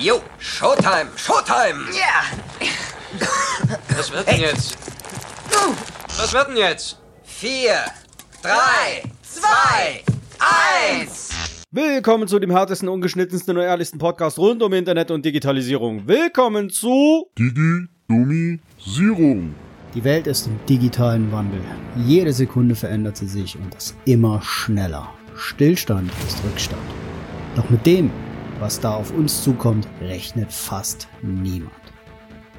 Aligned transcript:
Jo, 0.00 0.20
Showtime, 0.38 1.08
Showtime! 1.16 1.86
Ja! 1.90 2.22
Was 3.96 4.12
wird 4.12 4.28
denn 4.28 4.40
jetzt? 4.40 4.78
Was 6.16 6.32
wird 6.32 6.50
denn 6.50 6.56
jetzt? 6.56 7.00
Vier, 7.24 7.82
drei, 8.40 9.02
zwei, 9.22 10.04
eins! 10.38 11.30
Willkommen 11.72 12.28
zu 12.28 12.38
dem 12.38 12.52
härtesten, 12.52 12.88
ungeschnittensten 12.88 13.56
und 13.56 13.64
ehrlichsten 13.64 13.98
Podcast 13.98 14.38
rund 14.38 14.62
um 14.62 14.72
Internet 14.72 15.10
und 15.10 15.24
Digitalisierung. 15.24 16.06
Willkommen 16.06 16.70
zu 16.70 17.26
Digi-Domisierung. 17.36 19.52
Die 19.94 20.04
Welt 20.04 20.28
ist 20.28 20.46
im 20.46 20.60
digitalen 20.68 21.32
Wandel. 21.32 21.60
Jede 21.96 22.32
Sekunde 22.32 22.76
verändert 22.76 23.16
sie 23.16 23.26
sich 23.26 23.56
und 23.56 23.74
das 23.74 23.96
immer 24.04 24.40
schneller. 24.42 25.12
Stillstand 25.34 26.12
ist 26.24 26.38
Rückstand. 26.44 26.82
Doch 27.56 27.68
mit 27.68 27.84
dem, 27.84 28.12
was 28.60 28.80
da 28.80 28.94
auf 28.94 29.12
uns 29.12 29.42
zukommt, 29.42 29.88
rechnet 30.00 30.52
fast 30.52 31.08
niemand. 31.22 31.72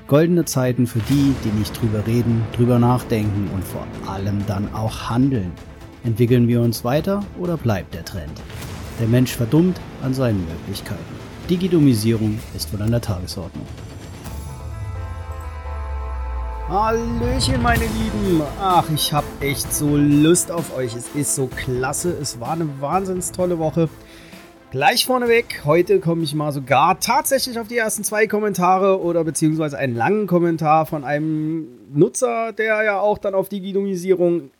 Goldene 0.07 0.45
Zeiten 0.45 0.87
für 0.87 0.99
die, 0.99 1.35
die 1.43 1.57
nicht 1.57 1.79
drüber 1.79 2.07
reden, 2.07 2.43
drüber 2.55 2.79
nachdenken 2.79 3.49
und 3.53 3.63
vor 3.63 3.85
allem 4.07 4.43
dann 4.47 4.73
auch 4.73 5.09
handeln. 5.09 5.51
Entwickeln 6.03 6.47
wir 6.47 6.61
uns 6.61 6.83
weiter 6.83 7.23
oder 7.37 7.57
bleibt 7.57 7.93
der 7.93 8.05
Trend? 8.05 8.41
Der 8.99 9.07
Mensch 9.07 9.31
verdummt 9.31 9.79
an 10.01 10.13
seinen 10.13 10.45
Möglichkeiten. 10.47 11.15
Digidomisierung 11.49 12.39
ist 12.55 12.73
wohl 12.73 12.81
an 12.81 12.91
der 12.91 13.01
Tagesordnung. 13.01 13.65
Hallöchen, 16.69 17.61
meine 17.63 17.85
Lieben. 17.85 18.43
Ach, 18.61 18.85
ich 18.93 19.11
habe 19.11 19.25
echt 19.39 19.73
so 19.73 19.97
Lust 19.97 20.51
auf 20.51 20.75
euch. 20.77 20.95
Es 20.95 21.07
ist 21.15 21.33
so 21.33 21.47
klasse. 21.47 22.11
Es 22.11 22.39
war 22.39 22.51
eine 22.51 22.69
wahnsinns 22.79 23.31
tolle 23.31 23.57
Woche. 23.57 23.89
Gleich 24.71 25.07
vorneweg, 25.07 25.61
heute 25.65 25.99
komme 25.99 26.21
ich 26.21 26.35
mal 26.35 26.51
sogar 26.51 26.99
tatsächlich 26.99 27.57
auf 27.57 27.67
die 27.67 27.77
ersten 27.77 28.03
zwei 28.03 28.27
Kommentare 28.27 29.01
oder 29.01 29.23
beziehungsweise 29.23 29.79
einen 29.79 29.95
langen 29.95 30.27
Kommentar 30.27 30.85
von 30.85 31.03
einem 31.03 31.65
Nutzer, 31.91 32.53
der 32.53 32.83
ja 32.83 32.99
auch 32.99 33.17
dann 33.17 33.33
auf 33.33 33.49
Digitalisierung 33.49 34.51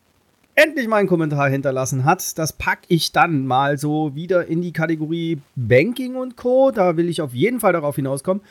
endlich 0.56 0.88
mal 0.88 0.96
einen 0.96 1.08
Kommentar 1.08 1.48
hinterlassen 1.48 2.04
hat. 2.04 2.36
Das 2.38 2.52
packe 2.52 2.82
ich 2.88 3.12
dann 3.12 3.46
mal 3.46 3.78
so 3.78 4.16
wieder 4.16 4.46
in 4.46 4.62
die 4.62 4.72
Kategorie 4.72 5.38
Banking 5.54 6.16
und 6.16 6.36
Co. 6.36 6.72
Da 6.72 6.96
will 6.96 7.08
ich 7.08 7.22
auf 7.22 7.32
jeden 7.32 7.60
Fall 7.60 7.72
darauf 7.72 7.94
hinauskommen. 7.94 8.42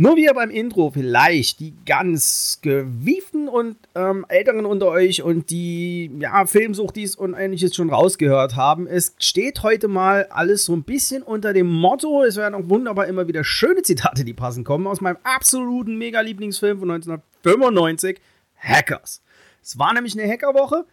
Nur 0.00 0.14
wie 0.14 0.26
ihr 0.26 0.34
beim 0.34 0.50
Intro 0.50 0.92
vielleicht 0.92 1.58
die 1.58 1.74
ganz 1.84 2.60
gewieften 2.62 3.48
und 3.48 3.76
ähm, 3.96 4.24
Älteren 4.28 4.64
unter 4.64 4.86
euch 4.86 5.24
und 5.24 5.50
die 5.50 6.08
ja, 6.20 6.46
Filmsuchtis 6.46 7.16
und 7.16 7.34
ähnliches 7.34 7.74
schon 7.74 7.90
rausgehört 7.90 8.54
haben. 8.54 8.86
Es 8.86 9.16
steht 9.18 9.64
heute 9.64 9.88
mal 9.88 10.26
alles 10.30 10.66
so 10.66 10.72
ein 10.72 10.84
bisschen 10.84 11.24
unter 11.24 11.52
dem 11.52 11.66
Motto, 11.66 12.22
es 12.22 12.36
werden 12.36 12.54
auch 12.54 12.68
wunderbar 12.68 13.08
immer 13.08 13.26
wieder 13.26 13.42
schöne 13.42 13.82
Zitate, 13.82 14.24
die 14.24 14.34
passen 14.34 14.62
kommen, 14.62 14.86
aus 14.86 15.00
meinem 15.00 15.18
absoluten 15.24 15.98
Mega-Lieblingsfilm 15.98 16.78
von 16.78 16.92
1995, 16.92 18.20
Hackers. 18.56 19.20
Es 19.64 19.80
war 19.80 19.92
nämlich 19.94 20.16
eine 20.16 20.30
Hackerwoche 20.30 20.84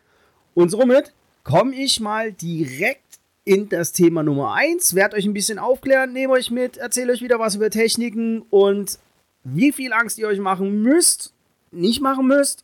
und 0.56 0.70
somit 0.70 1.14
komme 1.44 1.76
ich 1.76 2.00
mal 2.00 2.32
direkt 2.32 3.05
in 3.46 3.70
das 3.70 3.92
Thema 3.92 4.24
Nummer 4.24 4.54
1, 4.56 4.96
werde 4.96 5.16
euch 5.16 5.26
ein 5.26 5.34
bisschen 5.34 5.60
aufklären, 5.60 6.12
nehme 6.12 6.34
euch 6.34 6.50
mit, 6.50 6.78
erzähle 6.78 7.14
euch 7.14 7.22
wieder 7.22 7.40
was 7.40 7.56
über 7.56 7.70
Techniken 7.70 8.42
und 8.50 8.98
wie 9.44 9.72
viel 9.72 9.94
Angst 9.94 10.18
ihr 10.18 10.28
euch 10.28 10.40
machen 10.40 10.82
müsst, 10.82 11.32
nicht 11.72 12.02
machen 12.02 12.28
müsst, 12.28 12.64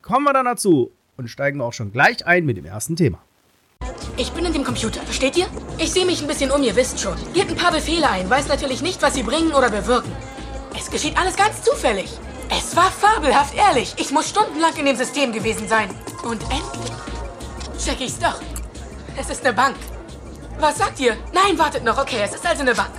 kommen 0.00 0.24
wir 0.24 0.32
dann 0.32 0.46
dazu 0.46 0.92
und 1.16 1.28
steigen 1.28 1.60
auch 1.60 1.72
schon 1.72 1.92
gleich 1.92 2.24
ein 2.24 2.46
mit 2.46 2.56
dem 2.56 2.64
ersten 2.64 2.94
Thema. 2.94 3.18
Ich 4.16 4.30
bin 4.30 4.44
in 4.44 4.52
dem 4.52 4.62
Computer, 4.62 5.00
versteht 5.00 5.36
ihr? 5.36 5.46
Ich 5.78 5.90
sehe 5.90 6.06
mich 6.06 6.22
ein 6.22 6.28
bisschen 6.28 6.52
um, 6.52 6.62
ihr 6.62 6.76
wisst 6.76 7.00
schon. 7.00 7.16
Gebt 7.34 7.50
ein 7.50 7.56
paar 7.56 7.72
Befehle 7.72 8.08
ein, 8.08 8.30
weiß 8.30 8.46
natürlich 8.46 8.80
nicht, 8.80 9.02
was 9.02 9.14
sie 9.14 9.24
bringen 9.24 9.52
oder 9.52 9.70
bewirken. 9.70 10.12
Es 10.78 10.88
geschieht 10.88 11.18
alles 11.18 11.36
ganz 11.36 11.62
zufällig. 11.62 12.10
Es 12.48 12.76
war 12.76 12.90
fabelhaft 12.90 13.56
ehrlich. 13.56 13.94
Ich 13.96 14.12
muss 14.12 14.28
stundenlang 14.28 14.76
in 14.76 14.86
dem 14.86 14.96
System 14.96 15.32
gewesen 15.32 15.66
sein. 15.66 15.88
Und 16.22 16.42
endlich 16.42 16.92
check 17.84 18.00
ich's 18.00 18.18
doch. 18.18 18.40
Es 19.18 19.30
ist 19.30 19.44
eine 19.44 19.54
Bank. 19.54 19.76
Was 20.62 20.78
sagt 20.78 21.00
ihr? 21.00 21.16
Nein, 21.34 21.58
wartet 21.58 21.82
noch. 21.82 21.98
Okay, 21.98 22.18
es 22.22 22.36
ist 22.36 22.46
also 22.46 22.62
eine 22.62 22.72
Bank. 22.72 22.92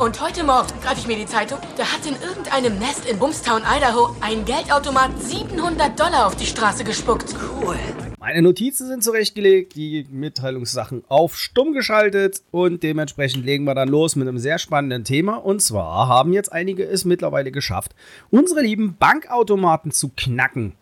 Und 0.00 0.20
heute 0.20 0.42
Morgen 0.42 0.66
greife 0.82 0.98
ich 0.98 1.06
mir 1.06 1.14
die 1.14 1.26
Zeitung. 1.26 1.60
Da 1.76 1.84
hat 1.84 2.04
in 2.04 2.20
irgendeinem 2.20 2.76
Nest 2.80 3.08
in 3.08 3.20
Bumstown, 3.20 3.62
Idaho, 3.62 4.16
ein 4.20 4.44
Geldautomat 4.44 5.22
700 5.22 5.96
Dollar 5.96 6.26
auf 6.26 6.34
die 6.34 6.44
Straße 6.44 6.82
gespuckt. 6.82 7.32
Cool. 7.62 7.76
Meine 8.18 8.42
Notizen 8.42 8.88
sind 8.88 9.04
zurechtgelegt, 9.04 9.76
die 9.76 10.08
Mitteilungssachen 10.10 11.04
auf 11.06 11.36
stumm 11.36 11.72
geschaltet 11.72 12.42
und 12.50 12.82
dementsprechend 12.82 13.44
legen 13.44 13.62
wir 13.62 13.76
dann 13.76 13.90
los 13.90 14.16
mit 14.16 14.26
einem 14.26 14.38
sehr 14.38 14.58
spannenden 14.58 15.04
Thema. 15.04 15.36
Und 15.36 15.62
zwar 15.62 16.08
haben 16.08 16.32
jetzt 16.32 16.52
einige 16.52 16.82
es 16.82 17.04
mittlerweile 17.04 17.52
geschafft, 17.52 17.94
unsere 18.32 18.60
lieben 18.60 18.96
Bankautomaten 18.98 19.92
zu 19.92 20.10
knacken. 20.16 20.74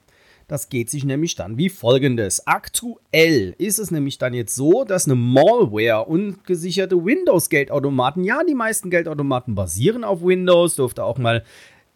Das 0.48 0.68
geht 0.68 0.90
sich 0.90 1.04
nämlich 1.04 1.34
dann 1.34 1.56
wie 1.56 1.68
folgendes. 1.68 2.46
Aktuell 2.46 3.54
ist 3.58 3.78
es 3.78 3.90
nämlich 3.90 4.18
dann 4.18 4.34
jetzt 4.34 4.54
so, 4.54 4.84
dass 4.84 5.06
eine 5.06 5.14
Malware 5.14 6.04
und 6.06 6.44
gesicherte 6.44 7.04
Windows-Geldautomaten, 7.04 8.24
ja, 8.24 8.42
die 8.46 8.54
meisten 8.54 8.90
Geldautomaten 8.90 9.54
basieren 9.54 10.04
auf 10.04 10.22
Windows, 10.22 10.76
durfte 10.76 11.04
auch 11.04 11.18
mal 11.18 11.44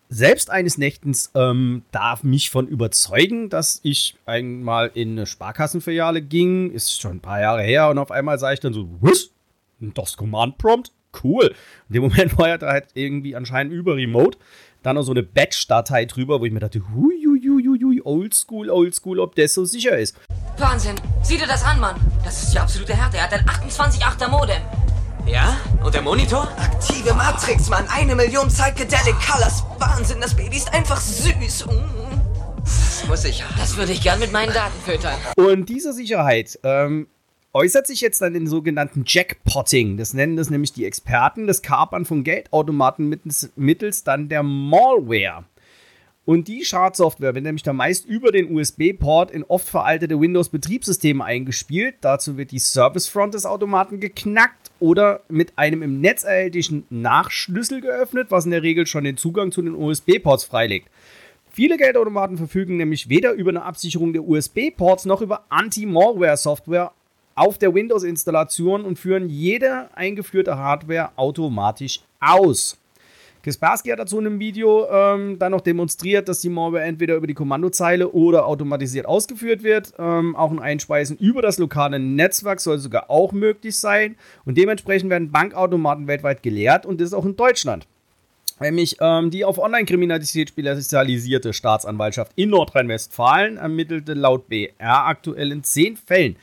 selbst 0.08 0.50
eines 0.50 0.78
Nächtens 0.78 1.30
ähm, 1.34 1.82
darf 1.90 2.22
mich 2.22 2.50
von 2.50 2.68
überzeugen, 2.68 3.50
dass 3.50 3.80
ich 3.82 4.16
einmal 4.24 4.90
in 4.94 5.12
eine 5.12 5.26
Sparkassenfiliale 5.26 6.22
ging, 6.22 6.70
ist 6.70 7.00
schon 7.00 7.16
ein 7.16 7.20
paar 7.20 7.40
Jahre 7.40 7.62
her 7.62 7.90
und 7.90 7.98
auf 7.98 8.10
einmal 8.10 8.38
sah 8.38 8.52
ich 8.52 8.60
dann 8.60 8.72
so, 8.72 8.88
was? 9.00 9.30
Das 9.80 10.16
Command 10.16 10.58
Prompt? 10.58 10.92
Cool. 11.22 11.54
In 11.88 11.94
dem 11.94 12.02
Moment 12.04 12.38
war 12.38 12.56
da 12.58 12.68
halt 12.68 12.88
irgendwie 12.94 13.34
anscheinend 13.36 13.72
über 13.72 13.96
Remote 13.96 14.38
dann 14.86 14.94
noch 14.94 15.02
so 15.02 15.10
eine 15.10 15.24
Batch-Datei 15.24 16.04
drüber, 16.04 16.40
wo 16.40 16.44
ich 16.44 16.52
mir 16.52 16.60
dachte, 16.60 16.80
hui, 16.94 17.16
hui, 17.26 17.40
hui, 17.42 17.78
hui, 17.82 18.00
oldschool, 18.04 18.70
oldschool, 18.70 19.18
ob 19.18 19.34
das 19.34 19.52
so 19.52 19.64
sicher 19.64 19.98
ist. 19.98 20.16
Wahnsinn. 20.58 20.94
Sieh 21.22 21.36
dir 21.36 21.48
das 21.48 21.64
an, 21.64 21.80
Mann. 21.80 21.96
Das 22.24 22.40
ist 22.40 22.54
die 22.54 22.58
absolute 22.58 22.94
Härte. 22.94 23.16
Er 23.16 23.24
hat 23.24 23.32
ein 23.32 23.44
28-8er 23.44 24.28
Modem. 24.28 24.62
Ja? 25.26 25.56
Und 25.82 25.92
der 25.92 26.02
Monitor? 26.02 26.48
Aktive 26.56 27.14
Matrix, 27.14 27.68
Mann. 27.68 27.84
Eine 27.88 28.14
Million 28.14 28.46
Psychedelic 28.46 29.16
Colors. 29.28 29.64
Wahnsinn, 29.80 30.20
das 30.20 30.36
Baby 30.36 30.56
ist 30.56 30.72
einfach 30.72 31.00
süß. 31.00 31.66
Mm. 31.66 31.96
Das 32.64 33.04
muss 33.08 33.24
ich 33.24 33.42
haben. 33.42 33.54
Das 33.58 33.76
würde 33.76 33.90
ich 33.90 34.02
gern 34.02 34.20
mit 34.20 34.30
meinen 34.30 34.54
Daten 34.54 34.80
füttern. 34.84 35.16
Und 35.36 35.68
diese 35.68 35.92
Sicherheit 35.92 36.60
ähm, 36.62 37.08
äußert 37.56 37.86
sich 37.86 38.02
jetzt 38.02 38.20
dann 38.20 38.34
in 38.34 38.46
sogenannten 38.46 39.04
Jackpotting. 39.06 39.96
Das 39.96 40.12
nennen 40.12 40.36
das 40.36 40.50
nämlich 40.50 40.74
die 40.74 40.84
Experten, 40.84 41.46
das 41.46 41.62
Kapern 41.62 42.04
von 42.04 42.22
Geldautomaten 42.22 43.08
mittels, 43.08 43.50
mittels 43.56 44.04
dann 44.04 44.28
der 44.28 44.42
Malware. 44.42 45.46
Und 46.26 46.48
die 46.48 46.66
Schadsoftware 46.66 47.34
wird 47.34 47.44
nämlich 47.44 47.62
dann 47.62 47.76
meist 47.76 48.04
über 48.04 48.30
den 48.30 48.54
USB-Port 48.54 49.30
in 49.30 49.42
oft 49.42 49.66
veraltete 49.66 50.20
Windows-Betriebssysteme 50.20 51.24
eingespielt. 51.24 51.94
Dazu 52.02 52.36
wird 52.36 52.50
die 52.50 52.58
Service-Front 52.58 53.32
des 53.32 53.46
Automaten 53.46 54.00
geknackt 54.00 54.70
oder 54.78 55.22
mit 55.30 55.56
einem 55.56 55.82
im 55.82 56.02
Netz 56.02 56.24
erhältlichen 56.24 56.84
Nachschlüssel 56.90 57.80
geöffnet, 57.80 58.26
was 58.28 58.44
in 58.44 58.50
der 58.50 58.64
Regel 58.64 58.86
schon 58.86 59.04
den 59.04 59.16
Zugang 59.16 59.50
zu 59.50 59.62
den 59.62 59.74
USB-Ports 59.76 60.44
freilegt. 60.44 60.90
Viele 61.50 61.78
Geldautomaten 61.78 62.36
verfügen 62.36 62.76
nämlich 62.76 63.08
weder 63.08 63.32
über 63.32 63.48
eine 63.48 63.62
Absicherung 63.62 64.12
der 64.12 64.24
USB-Ports 64.24 65.06
noch 65.06 65.22
über 65.22 65.46
Anti-Malware-Software 65.48 66.92
auf 67.36 67.58
der 67.58 67.72
Windows-Installation 67.72 68.84
und 68.84 68.98
führen 68.98 69.28
jede 69.28 69.88
eingeführte 69.94 70.58
Hardware 70.58 71.10
automatisch 71.16 72.00
aus. 72.18 72.78
Kaspersky 73.46 73.90
hat 73.90 74.00
dazu 74.00 74.18
in 74.18 74.26
einem 74.26 74.40
Video 74.40 74.88
ähm, 74.90 75.38
dann 75.38 75.52
noch 75.52 75.60
demonstriert, 75.60 76.28
dass 76.28 76.40
die 76.40 76.48
Malware 76.48 76.82
entweder 76.82 77.14
über 77.14 77.28
die 77.28 77.34
Kommandozeile 77.34 78.10
oder 78.10 78.44
automatisiert 78.44 79.06
ausgeführt 79.06 79.62
wird. 79.62 79.92
Ähm, 80.00 80.34
auch 80.34 80.50
ein 80.50 80.58
Einspeisen 80.58 81.16
über 81.18 81.42
das 81.42 81.58
lokale 81.58 82.00
Netzwerk 82.00 82.58
soll 82.58 82.78
sogar 82.78 83.08
auch 83.08 83.30
möglich 83.30 83.76
sein. 83.76 84.16
Und 84.44 84.58
dementsprechend 84.58 85.10
werden 85.10 85.30
Bankautomaten 85.30 86.08
weltweit 86.08 86.42
gelehrt 86.42 86.86
und 86.86 87.00
das 87.00 87.12
auch 87.12 87.24
in 87.24 87.36
Deutschland. 87.36 87.86
Nämlich 88.58 88.96
ähm, 89.00 89.30
die 89.30 89.44
auf 89.44 89.58
Online-Kriminalität 89.58 90.48
spezialisierte 90.48 91.52
Staatsanwaltschaft 91.52 92.32
in 92.34 92.50
Nordrhein-Westfalen 92.50 93.58
ermittelte 93.58 94.14
laut 94.14 94.48
BR 94.48 95.06
aktuell 95.06 95.52
in 95.52 95.62
zehn 95.62 95.96
Fällen 95.96 96.34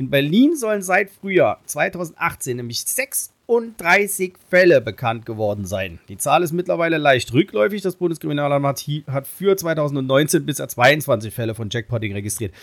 in 0.00 0.08
Berlin 0.08 0.56
sollen 0.56 0.80
seit 0.80 1.10
Frühjahr 1.10 1.60
2018 1.66 2.56
nämlich 2.56 2.80
36 2.84 4.32
Fälle 4.48 4.80
bekannt 4.80 5.26
geworden 5.26 5.66
sein. 5.66 5.98
Die 6.08 6.16
Zahl 6.16 6.42
ist 6.42 6.52
mittlerweile 6.52 6.96
leicht 6.96 7.34
rückläufig. 7.34 7.82
Das 7.82 7.96
Bundeskriminalamt 7.96 8.86
hat 9.08 9.26
für 9.26 9.54
2019 9.58 10.46
bisher 10.46 10.68
22 10.68 11.34
Fälle 11.34 11.54
von 11.54 11.68
Jackpotting 11.68 12.14
registriert. 12.14 12.54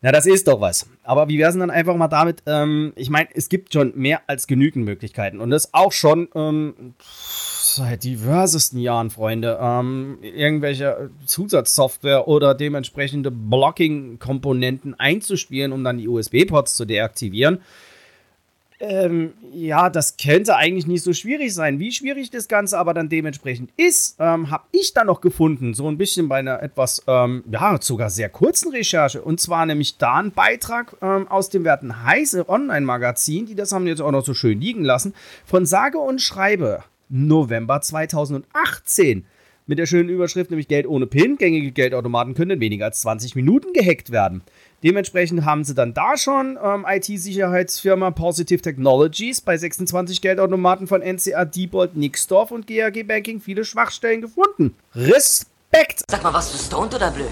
Na, 0.00 0.12
das 0.12 0.26
ist 0.26 0.46
doch 0.46 0.60
was. 0.60 0.88
Aber 1.02 1.28
wie 1.28 1.38
wäre 1.38 1.50
es 1.50 1.58
dann 1.58 1.70
einfach 1.70 1.96
mal 1.96 2.06
damit? 2.06 2.42
Ähm, 2.46 2.92
ich 2.94 3.10
meine, 3.10 3.28
es 3.34 3.48
gibt 3.48 3.72
schon 3.72 3.92
mehr 3.96 4.20
als 4.28 4.46
genügend 4.46 4.84
Möglichkeiten. 4.84 5.40
Und 5.40 5.50
das 5.50 5.74
auch 5.74 5.90
schon 5.90 6.28
ähm, 6.36 6.94
seit 7.00 8.04
diversesten 8.04 8.78
Jahren, 8.78 9.10
Freunde, 9.10 9.58
ähm, 9.60 10.18
irgendwelche 10.22 11.10
Zusatzsoftware 11.26 12.28
oder 12.28 12.54
dementsprechende 12.54 13.32
Blocking-Komponenten 13.32 14.94
einzuspielen, 14.98 15.72
um 15.72 15.82
dann 15.82 15.98
die 15.98 16.06
USB-Ports 16.06 16.76
zu 16.76 16.84
deaktivieren. 16.84 17.58
Ähm, 18.80 19.32
ja, 19.52 19.90
das 19.90 20.16
könnte 20.16 20.54
eigentlich 20.54 20.86
nicht 20.86 21.02
so 21.02 21.12
schwierig 21.12 21.52
sein. 21.52 21.80
Wie 21.80 21.90
schwierig 21.90 22.30
das 22.30 22.46
Ganze 22.46 22.78
aber 22.78 22.94
dann 22.94 23.08
dementsprechend 23.08 23.70
ist, 23.76 24.16
ähm, 24.20 24.50
habe 24.50 24.64
ich 24.70 24.94
dann 24.94 25.08
noch 25.08 25.20
gefunden. 25.20 25.74
So 25.74 25.88
ein 25.88 25.98
bisschen 25.98 26.28
bei 26.28 26.38
einer 26.38 26.62
etwas, 26.62 27.02
ähm, 27.08 27.42
ja, 27.50 27.76
sogar 27.80 28.08
sehr 28.08 28.28
kurzen 28.28 28.70
Recherche. 28.70 29.20
Und 29.20 29.40
zwar 29.40 29.66
nämlich 29.66 29.98
da 29.98 30.16
ein 30.16 30.30
Beitrag 30.30 30.96
ähm, 31.02 31.26
aus 31.26 31.48
dem 31.48 31.64
Werten 31.64 32.04
Heiße 32.04 32.48
Online-Magazin, 32.48 33.46
die 33.46 33.56
das 33.56 33.72
haben 33.72 33.86
jetzt 33.88 34.00
auch 34.00 34.12
noch 34.12 34.24
so 34.24 34.34
schön 34.34 34.60
liegen 34.60 34.84
lassen, 34.84 35.12
von 35.44 35.66
sage 35.66 35.98
und 35.98 36.20
schreibe 36.20 36.84
November 37.08 37.80
2018 37.80 39.24
mit 39.68 39.78
der 39.78 39.86
schönen 39.86 40.08
Überschrift, 40.08 40.50
nämlich 40.50 40.66
Geld 40.66 40.86
ohne 40.86 41.06
PIN. 41.06 41.36
Gängige 41.36 41.70
Geldautomaten 41.70 42.34
können 42.34 42.52
in 42.52 42.60
weniger 42.60 42.86
als 42.86 43.02
20 43.02 43.36
Minuten 43.36 43.72
gehackt 43.72 44.10
werden. 44.10 44.42
Dementsprechend 44.82 45.44
haben 45.44 45.64
sie 45.64 45.74
dann 45.74 45.94
da 45.94 46.16
schon 46.16 46.58
ähm, 46.62 46.84
IT-Sicherheitsfirma 46.88 48.10
Positive 48.10 48.62
Technologies 48.62 49.40
bei 49.40 49.56
26 49.56 50.20
Geldautomaten 50.20 50.86
von 50.86 51.02
NCA, 51.02 51.44
Diebold, 51.44 51.96
Nixdorf 51.96 52.50
und 52.50 52.66
GAG 52.66 53.06
Banking 53.06 53.40
viele 53.40 53.64
Schwachstellen 53.64 54.20
gefunden. 54.20 54.74
Respekt! 54.94 56.02
Sag 56.10 56.22
mal, 56.22 56.32
warst 56.32 56.54
du 56.54 56.58
stoned 56.58 56.94
oder 56.94 57.10
blöd? 57.10 57.26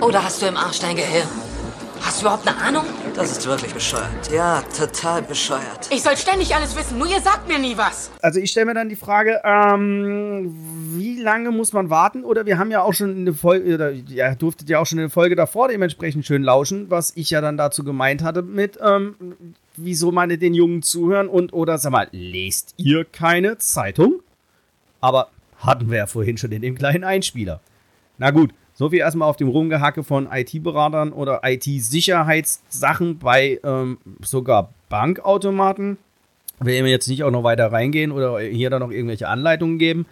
Oder 0.00 0.24
hast 0.24 0.42
du 0.42 0.46
im 0.46 0.56
Arsch 0.56 0.80
dein 0.80 0.96
Gehirn? 0.96 1.28
Hast 2.08 2.22
du 2.22 2.26
überhaupt 2.26 2.48
eine 2.48 2.56
Ahnung? 2.56 2.84
Das 3.14 3.30
ist 3.32 3.46
wirklich 3.46 3.74
bescheuert. 3.74 4.32
Ja, 4.32 4.62
total 4.74 5.20
bescheuert. 5.20 5.90
Ich 5.90 6.02
soll 6.02 6.16
ständig 6.16 6.54
alles 6.54 6.74
wissen, 6.74 6.96
nur 6.96 7.06
ihr 7.06 7.20
sagt 7.20 7.46
mir 7.46 7.58
nie 7.58 7.76
was. 7.76 8.10
Also 8.22 8.40
ich 8.40 8.50
stelle 8.50 8.64
mir 8.64 8.72
dann 8.72 8.88
die 8.88 8.96
Frage, 8.96 9.42
ähm, 9.44 10.54
wie 10.96 11.20
lange 11.20 11.50
muss 11.50 11.74
man 11.74 11.90
warten? 11.90 12.24
Oder 12.24 12.46
wir 12.46 12.56
haben 12.56 12.70
ja 12.70 12.80
auch 12.80 12.94
schon 12.94 13.14
eine 13.14 13.34
Folge, 13.34 13.74
oder 13.74 13.90
ja, 13.90 14.34
durftet 14.34 14.70
ja 14.70 14.78
auch 14.78 14.86
schon 14.86 14.98
eine 15.00 15.10
Folge 15.10 15.36
davor 15.36 15.68
dementsprechend 15.68 16.24
schön 16.24 16.42
lauschen, 16.42 16.88
was 16.88 17.12
ich 17.14 17.28
ja 17.28 17.42
dann 17.42 17.58
dazu 17.58 17.84
gemeint 17.84 18.22
hatte 18.22 18.40
mit, 18.40 18.78
ähm, 18.82 19.14
wieso 19.76 20.10
meine 20.10 20.38
den 20.38 20.54
Jungen 20.54 20.80
zuhören 20.80 21.28
und 21.28 21.52
oder 21.52 21.76
sag 21.76 21.92
mal, 21.92 22.08
lest 22.12 22.72
ihr 22.78 23.04
keine 23.04 23.58
Zeitung? 23.58 24.20
Aber 25.02 25.28
hatten 25.58 25.90
wir 25.90 25.98
ja 25.98 26.06
vorhin 26.06 26.38
schon 26.38 26.52
in 26.52 26.62
dem 26.62 26.74
kleinen 26.74 27.04
Einspieler. 27.04 27.60
Na 28.16 28.30
gut, 28.30 28.54
so 28.78 28.90
viel 28.90 29.00
erstmal 29.00 29.28
auf 29.28 29.36
dem 29.36 29.48
Rumgehacke 29.48 30.04
von 30.04 30.28
IT-Beratern 30.30 31.12
oder 31.12 31.40
IT-Sicherheitssachen 31.42 33.18
bei 33.18 33.58
ähm, 33.64 33.98
sogar 34.22 34.72
Bankautomaten. 34.88 35.98
Will 36.60 36.80
mir 36.84 36.90
jetzt 36.90 37.08
nicht 37.08 37.24
auch 37.24 37.32
noch 37.32 37.42
weiter 37.42 37.72
reingehen 37.72 38.12
oder 38.12 38.38
hier 38.38 38.70
dann 38.70 38.78
noch 38.78 38.92
irgendwelche 38.92 39.26
Anleitungen 39.26 39.78
geben. 39.78 40.06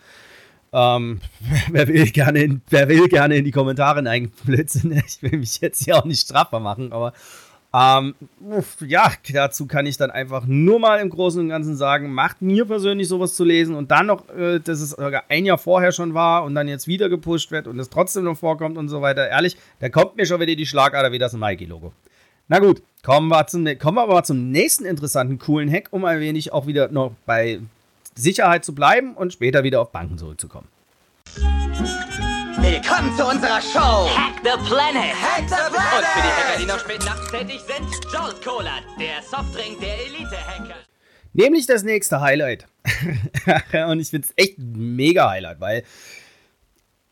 Ähm, 0.72 1.20
wer, 1.70 1.86
will 1.86 2.06
gerne 2.10 2.40
in, 2.40 2.60
wer 2.68 2.88
will 2.88 3.06
gerne 3.06 3.36
in 3.36 3.44
die 3.44 3.52
Kommentare 3.52 4.00
einblitzen? 4.00 5.00
Ich 5.06 5.22
will 5.22 5.38
mich 5.38 5.60
jetzt 5.60 5.84
hier 5.84 5.98
auch 5.98 6.04
nicht 6.04 6.22
strafbar 6.22 6.58
machen, 6.58 6.92
aber 6.92 7.12
ähm, 7.76 8.14
ja, 8.86 9.12
dazu 9.32 9.66
kann 9.66 9.84
ich 9.84 9.98
dann 9.98 10.10
einfach 10.10 10.46
nur 10.46 10.78
mal 10.78 10.98
im 10.98 11.10
Großen 11.10 11.40
und 11.40 11.48
Ganzen 11.50 11.76
sagen, 11.76 12.10
macht 12.10 12.40
mir 12.40 12.64
persönlich 12.64 13.06
sowas 13.06 13.34
zu 13.34 13.44
lesen 13.44 13.74
und 13.74 13.90
dann 13.90 14.06
noch, 14.06 14.30
äh, 14.30 14.60
dass 14.60 14.80
es 14.80 14.90
sogar 14.90 15.24
ein 15.28 15.44
Jahr 15.44 15.58
vorher 15.58 15.92
schon 15.92 16.14
war 16.14 16.44
und 16.44 16.54
dann 16.54 16.68
jetzt 16.68 16.86
wieder 16.86 17.10
gepusht 17.10 17.50
wird 17.50 17.66
und 17.66 17.78
es 17.78 17.90
trotzdem 17.90 18.24
noch 18.24 18.38
vorkommt 18.38 18.78
und 18.78 18.88
so 18.88 19.02
weiter. 19.02 19.28
Ehrlich, 19.28 19.58
da 19.80 19.90
kommt 19.90 20.16
mir 20.16 20.24
schon 20.24 20.40
wieder 20.40 20.54
die 20.54 20.64
Schlagader 20.64 21.12
wie 21.12 21.18
das 21.18 21.34
Nike-Logo. 21.34 21.92
Na 22.48 22.60
gut, 22.60 22.80
kommen 23.02 23.28
wir, 23.28 23.46
zum, 23.46 23.66
kommen 23.78 23.98
wir 23.98 24.04
aber 24.04 24.22
zum 24.22 24.50
nächsten 24.50 24.86
interessanten, 24.86 25.38
coolen 25.38 25.70
Hack, 25.70 25.88
um 25.90 26.04
ein 26.06 26.20
wenig 26.20 26.54
auch 26.54 26.66
wieder 26.66 26.88
noch 26.88 27.12
bei 27.26 27.60
Sicherheit 28.14 28.64
zu 28.64 28.74
bleiben 28.74 29.14
und 29.14 29.34
später 29.34 29.64
wieder 29.64 29.82
auf 29.82 29.92
Banken 29.92 30.16
zurückzukommen. 30.16 30.68
Willkommen 32.66 33.14
zu 33.16 33.24
unserer 33.24 33.62
Show! 33.62 34.10
Hack 34.10 34.42
the 34.42 34.58
Planet! 34.68 35.14
Hack 35.14 35.48
the 35.48 35.54
Planet! 35.70 35.98
Und 35.98 36.04
für 36.04 36.20
die 36.20 36.34
Hacker, 36.34 36.58
die 36.58 36.66
noch 36.66 36.80
spät 36.80 37.04
nachts 37.04 37.30
tätig 37.30 37.60
sind, 37.60 37.86
Jolt 38.12 38.44
Cola, 38.44 38.80
der 38.98 39.22
Softdrink 39.22 39.78
der 39.78 39.94
Elite-Hacker. 40.06 40.74
Nämlich 41.32 41.66
das 41.66 41.84
nächste 41.84 42.20
Highlight. 42.20 42.66
und 43.88 44.00
ich 44.00 44.10
finde 44.10 44.26
es 44.26 44.32
echt 44.34 44.58
ein 44.58 44.96
mega 44.96 45.30
Highlight, 45.30 45.60
weil 45.60 45.84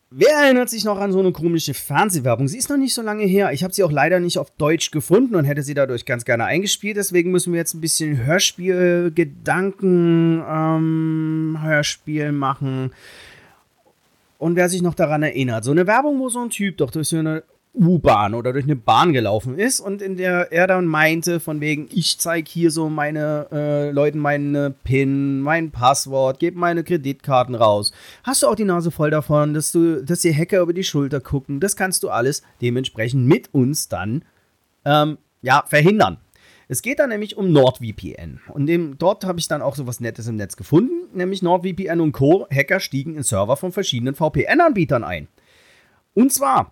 Wer 0.09 0.43
erinnert 0.43 0.69
sich 0.69 0.83
noch 0.83 0.97
an 0.97 1.13
so 1.13 1.19
eine 1.19 1.31
komische 1.31 1.73
Fernsehwerbung? 1.73 2.49
Sie 2.49 2.57
ist 2.57 2.69
noch 2.69 2.75
nicht 2.77 2.93
so 2.93 3.01
lange 3.01 3.23
her. 3.23 3.53
Ich 3.53 3.63
habe 3.63 3.73
sie 3.73 3.83
auch 3.83 3.91
leider 3.91 4.19
nicht 4.19 4.37
auf 4.37 4.51
Deutsch 4.51 4.91
gefunden 4.91 5.35
und 5.35 5.45
hätte 5.45 5.63
sie 5.63 5.73
dadurch 5.73 6.05
ganz 6.05 6.25
gerne 6.25 6.43
eingespielt. 6.43 6.97
Deswegen 6.97 7.31
müssen 7.31 7.53
wir 7.53 7.59
jetzt 7.59 7.73
ein 7.73 7.81
bisschen 7.81 8.25
Hörspiel-Gedanken, 8.25 10.43
ähm, 10.47 11.57
Hörspiel 11.61 12.33
machen. 12.33 12.91
Und 14.37 14.55
wer 14.55 14.69
sich 14.69 14.81
noch 14.81 14.95
daran 14.95 15.23
erinnert, 15.23 15.63
so 15.63 15.71
eine 15.71 15.87
Werbung, 15.87 16.19
wo 16.19 16.29
so 16.29 16.41
ein 16.41 16.49
Typ 16.49 16.77
doch 16.77 16.91
durch 16.91 17.09
so 17.09 17.17
eine 17.17 17.43
U-Bahn 17.77 18.33
oder 18.33 18.53
durch 18.53 18.63
eine 18.63 18.75
Bahn 18.75 19.13
gelaufen 19.13 19.57
ist 19.57 19.79
und 19.79 20.01
in 20.01 20.15
der 20.15 20.51
er 20.51 20.67
dann 20.67 20.85
meinte, 20.85 21.39
von 21.39 21.59
wegen, 21.59 21.89
ich 21.91 22.17
zeige 22.17 22.49
hier 22.49 22.71
so 22.71 22.89
meine 22.89 23.47
äh, 23.51 23.91
Leuten 23.91 24.19
meine 24.19 24.73
PIN, 24.83 25.41
mein 25.41 25.71
Passwort, 25.71 26.39
gebe 26.39 26.57
meine 26.57 26.83
Kreditkarten 26.83 27.55
raus. 27.55 27.91
Hast 28.23 28.43
du 28.43 28.47
auch 28.47 28.55
die 28.55 28.63
Nase 28.63 28.91
voll 28.91 29.11
davon, 29.11 29.53
dass 29.53 29.71
du, 29.71 30.03
dass 30.03 30.21
die 30.21 30.33
Hacker 30.33 30.61
über 30.61 30.73
die 30.73 30.83
Schulter 30.83 31.19
gucken? 31.19 31.59
Das 31.59 31.75
kannst 31.75 32.03
du 32.03 32.09
alles 32.09 32.43
dementsprechend 32.61 33.27
mit 33.27 33.53
uns 33.53 33.89
dann 33.89 34.23
ähm, 34.85 35.17
ja, 35.41 35.63
verhindern. 35.67 36.17
Es 36.67 36.81
geht 36.81 36.99
dann 36.99 37.09
nämlich 37.09 37.37
um 37.37 37.51
NordVPN. 37.51 38.41
Und 38.49 38.65
dem, 38.65 38.97
dort 38.97 39.23
habe 39.25 39.39
ich 39.39 39.47
dann 39.47 39.61
auch 39.61 39.75
so 39.75 39.85
was 39.87 39.99
Nettes 39.99 40.27
im 40.27 40.35
Netz 40.35 40.55
gefunden, 40.55 41.15
nämlich 41.15 41.41
NordVPN 41.41 42.01
und 42.01 42.11
Co. 42.11 42.47
Hacker 42.51 42.79
stiegen 42.79 43.15
in 43.15 43.23
Server 43.23 43.55
von 43.55 43.71
verschiedenen 43.71 44.15
VPN-Anbietern 44.15 45.03
ein. 45.03 45.27
Und 46.13 46.33
zwar 46.33 46.71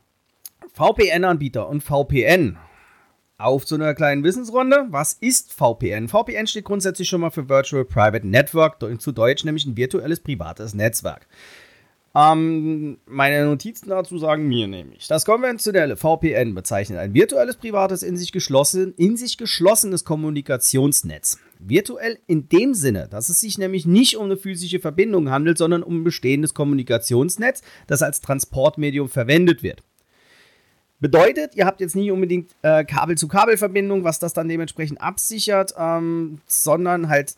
VPN-Anbieter 0.74 1.68
und 1.68 1.82
VPN. 1.82 2.58
Auf 3.38 3.66
zu 3.66 3.76
einer 3.76 3.94
kleinen 3.94 4.24
Wissensrunde. 4.24 4.88
Was 4.90 5.14
ist 5.14 5.54
VPN? 5.54 6.08
VPN 6.08 6.48
steht 6.48 6.66
grundsätzlich 6.66 7.10
schon 7.10 7.22
mal 7.22 7.30
für 7.30 7.50
Virtual 7.50 7.84
Private 7.84 8.26
Network, 8.26 8.80
zu 9.00 9.12
Deutsch 9.12 9.44
nämlich 9.44 9.66
ein 9.66 9.76
virtuelles 9.76 10.22
privates 10.22 10.74
Netzwerk. 10.74 11.28
Ähm, 12.16 13.00
meine 13.08 13.44
Notizen 13.46 13.90
dazu 13.90 14.20
sagen 14.20 14.48
mir 14.48 14.68
nämlich, 14.68 15.08
das 15.08 15.26
konventionelle 15.26 15.98
VPN 15.98 16.54
bezeichnet 16.54 17.00
ein 17.00 17.16
virtuelles, 17.16 17.58
privates, 17.58 18.04
in 18.04 18.18
sich, 18.18 18.32
geschlossen, 18.32 18.94
in 18.98 19.18
sich 19.18 19.38
geschlossenes 19.38 20.06
Kommunikationsnetz. 20.06 21.40
Virtuell 21.58 22.20
in 22.28 22.50
dem 22.50 22.76
Sinne, 22.76 23.08
dass 23.10 23.30
es 23.30 23.42
sich 23.42 23.58
nämlich 23.58 23.88
nicht 23.88 24.18
um 24.18 24.26
eine 24.26 24.38
physische 24.38 24.80
Verbindung 24.80 25.32
handelt, 25.32 25.58
sondern 25.58 25.82
um 25.82 26.02
ein 26.02 26.04
bestehendes 26.04 26.54
Kommunikationsnetz, 26.54 27.64
das 27.88 28.04
als 28.04 28.22
Transportmedium 28.22 29.10
verwendet 29.10 29.64
wird. 29.64 29.82
Bedeutet, 31.00 31.56
ihr 31.56 31.66
habt 31.66 31.82
jetzt 31.82 31.96
nicht 31.96 32.12
unbedingt 32.12 32.56
äh, 32.62 32.86
Kabel-zu-Kabel-Verbindung, 32.86 34.04
was 34.04 34.20
das 34.20 34.34
dann 34.34 34.48
dementsprechend 34.48 35.02
absichert, 35.02 35.74
ähm, 35.78 36.40
sondern 36.46 37.10
halt 37.10 37.36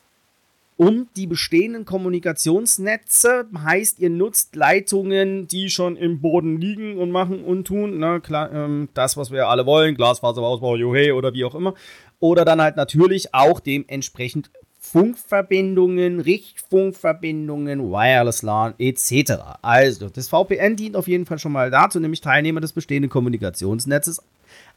um 0.78 1.08
die 1.16 1.28
bestehenden 1.28 1.86
Kommunikationsnetze. 1.86 3.48
Heißt, 3.64 4.00
ihr 4.00 4.10
nutzt 4.10 4.56
Leitungen, 4.56 5.48
die 5.48 5.70
schon 5.70 5.96
im 5.96 6.22
Boden 6.22 6.60
liegen 6.60 6.98
und 6.98 7.12
machen 7.12 7.44
und 7.44 7.66
tun. 7.66 7.98
Ne? 7.98 8.20
Klar, 8.22 8.52
ähm, 8.52 8.90
das, 8.94 9.16
was 9.16 9.32
wir 9.32 9.48
alle 9.48 9.66
wollen, 9.66 9.96
Glasfaserausbau, 9.96 10.76
Juhe 10.76 11.16
oder 11.16 11.34
wie 11.34 11.46
auch 11.46 11.56
immer. 11.56 11.74
Oder 12.20 12.46
dann 12.46 12.62
halt 12.62 12.76
natürlich 12.76 13.34
auch 13.34 13.60
dementsprechend 13.60 14.50
Funkverbindungen, 14.80 16.20
Richtfunkverbindungen, 16.20 17.92
Wireless 17.92 18.44
LAN 18.44 18.76
etc. 18.78 19.34
Also, 19.62 20.10
das 20.10 20.28
VPN 20.30 20.76
dient 20.76 20.96
auf 20.96 21.08
jeden 21.08 21.26
Fall 21.26 21.40
schon 21.40 21.52
mal 21.52 21.72
dazu, 21.72 22.00
nämlich 22.00 22.22
Teilnehmer 22.22 22.62
des 22.62 22.72
bestehenden 22.72 23.10
Kommunikationsnetzes 23.10 24.22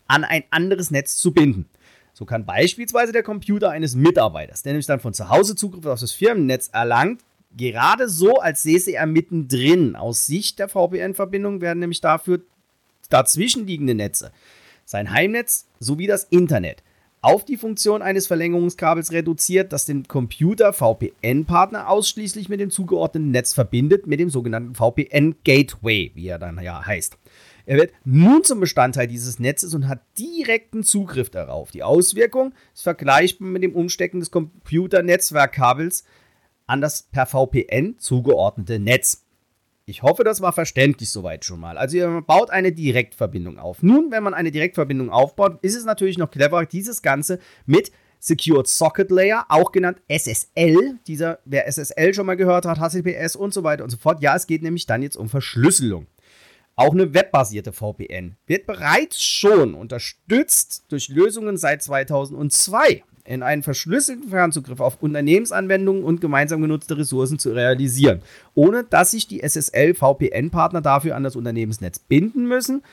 an 0.06 0.24
ein 0.24 0.44
anderes 0.50 0.90
Netz 0.90 1.16
zu 1.16 1.32
binden. 1.32 1.66
So 2.18 2.24
kann 2.24 2.44
beispielsweise 2.44 3.12
der 3.12 3.22
Computer 3.22 3.70
eines 3.70 3.94
Mitarbeiters, 3.94 4.64
der 4.64 4.72
nämlich 4.72 4.86
dann 4.86 4.98
von 4.98 5.14
zu 5.14 5.28
Hause 5.28 5.54
Zugriff 5.54 5.86
auf 5.86 6.00
das 6.00 6.10
Firmennetz 6.10 6.68
erlangt, 6.72 7.20
gerade 7.56 8.08
so, 8.08 8.40
als 8.40 8.64
säße 8.64 8.90
er 8.90 9.06
mittendrin. 9.06 9.94
Aus 9.94 10.26
Sicht 10.26 10.58
der 10.58 10.68
VPN-Verbindung 10.68 11.60
werden 11.60 11.78
nämlich 11.78 12.00
dafür 12.00 12.40
dazwischenliegende 13.08 13.94
Netze, 13.94 14.32
sein 14.84 15.12
Heimnetz 15.12 15.68
sowie 15.78 16.08
das 16.08 16.24
Internet, 16.24 16.82
auf 17.20 17.44
die 17.44 17.56
Funktion 17.56 18.02
eines 18.02 18.26
Verlängerungskabels 18.26 19.12
reduziert, 19.12 19.72
das 19.72 19.86
den 19.86 20.08
Computer 20.08 20.72
VPN-Partner 20.72 21.88
ausschließlich 21.88 22.48
mit 22.48 22.58
dem 22.58 22.72
zugeordneten 22.72 23.30
Netz 23.30 23.54
verbindet, 23.54 24.08
mit 24.08 24.18
dem 24.18 24.30
sogenannten 24.30 24.74
VPN-Gateway, 24.74 26.10
wie 26.16 26.26
er 26.26 26.40
dann 26.40 26.60
ja 26.60 26.84
heißt. 26.84 27.16
Er 27.68 27.76
wird 27.76 27.92
nun 28.02 28.44
zum 28.44 28.60
Bestandteil 28.60 29.06
dieses 29.06 29.38
Netzes 29.38 29.74
und 29.74 29.88
hat 29.88 30.00
direkten 30.18 30.84
Zugriff 30.84 31.28
darauf. 31.28 31.70
Die 31.70 31.82
Auswirkung 31.82 32.54
ist 32.72 32.82
vergleichbar 32.82 33.46
mit 33.46 33.62
dem 33.62 33.74
Umstecken 33.74 34.20
des 34.20 34.30
Computernetzwerkkabels 34.30 36.04
an 36.66 36.80
das 36.80 37.02
per 37.02 37.26
VPN 37.26 37.98
zugeordnete 37.98 38.78
Netz. 38.78 39.26
Ich 39.84 40.02
hoffe, 40.02 40.24
das 40.24 40.40
war 40.40 40.54
verständlich 40.54 41.10
soweit 41.10 41.44
schon 41.44 41.60
mal. 41.60 41.76
Also 41.76 41.98
ihr 41.98 42.22
baut 42.22 42.48
eine 42.48 42.72
Direktverbindung 42.72 43.58
auf. 43.58 43.82
Nun, 43.82 44.10
wenn 44.10 44.22
man 44.22 44.32
eine 44.32 44.50
Direktverbindung 44.50 45.10
aufbaut, 45.10 45.58
ist 45.60 45.76
es 45.76 45.84
natürlich 45.84 46.16
noch 46.16 46.30
clever, 46.30 46.64
dieses 46.64 47.02
Ganze 47.02 47.38
mit 47.66 47.92
Secured 48.18 48.66
Socket 48.66 49.10
Layer, 49.10 49.44
auch 49.50 49.72
genannt 49.72 50.00
SSL. 50.08 50.98
Dieser, 51.06 51.40
wer 51.44 51.70
SSL 51.70 52.14
schon 52.14 52.24
mal 52.24 52.38
gehört 52.38 52.64
hat, 52.64 52.78
HTTPS 52.78 53.36
und 53.36 53.52
so 53.52 53.62
weiter 53.62 53.84
und 53.84 53.90
so 53.90 53.98
fort. 53.98 54.22
Ja, 54.22 54.34
es 54.34 54.46
geht 54.46 54.62
nämlich 54.62 54.86
dann 54.86 55.02
jetzt 55.02 55.16
um 55.16 55.28
Verschlüsselung. 55.28 56.06
Auch 56.78 56.92
eine 56.92 57.12
webbasierte 57.12 57.72
VPN 57.72 58.36
wird 58.46 58.66
bereits 58.66 59.20
schon 59.20 59.74
unterstützt 59.74 60.84
durch 60.90 61.08
Lösungen 61.08 61.56
seit 61.56 61.82
2002. 61.82 63.02
in 63.24 63.42
einen 63.42 63.64
verschlüsselten 63.64 64.28
Fernzugriff 64.28 64.78
auf 64.78 65.02
Unternehmensanwendungen 65.02 66.04
und 66.04 66.20
gemeinsam 66.20 66.62
genutzte 66.62 66.96
Ressourcen 66.96 67.40
zu 67.40 67.50
realisieren, 67.50 68.22
ohne 68.54 68.84
dass 68.84 69.10
sich 69.10 69.26
die 69.26 69.40
SSL-VPN-Partner 69.42 70.80
dafür 70.80 71.16
an 71.16 71.24
das 71.24 71.34
Unternehmensnetz 71.34 71.98
binden 71.98 72.46
müssen. 72.46 72.84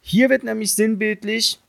Hier 0.00 0.30
wird 0.30 0.42
nämlich 0.42 0.74
sinnbildlich 0.74 1.60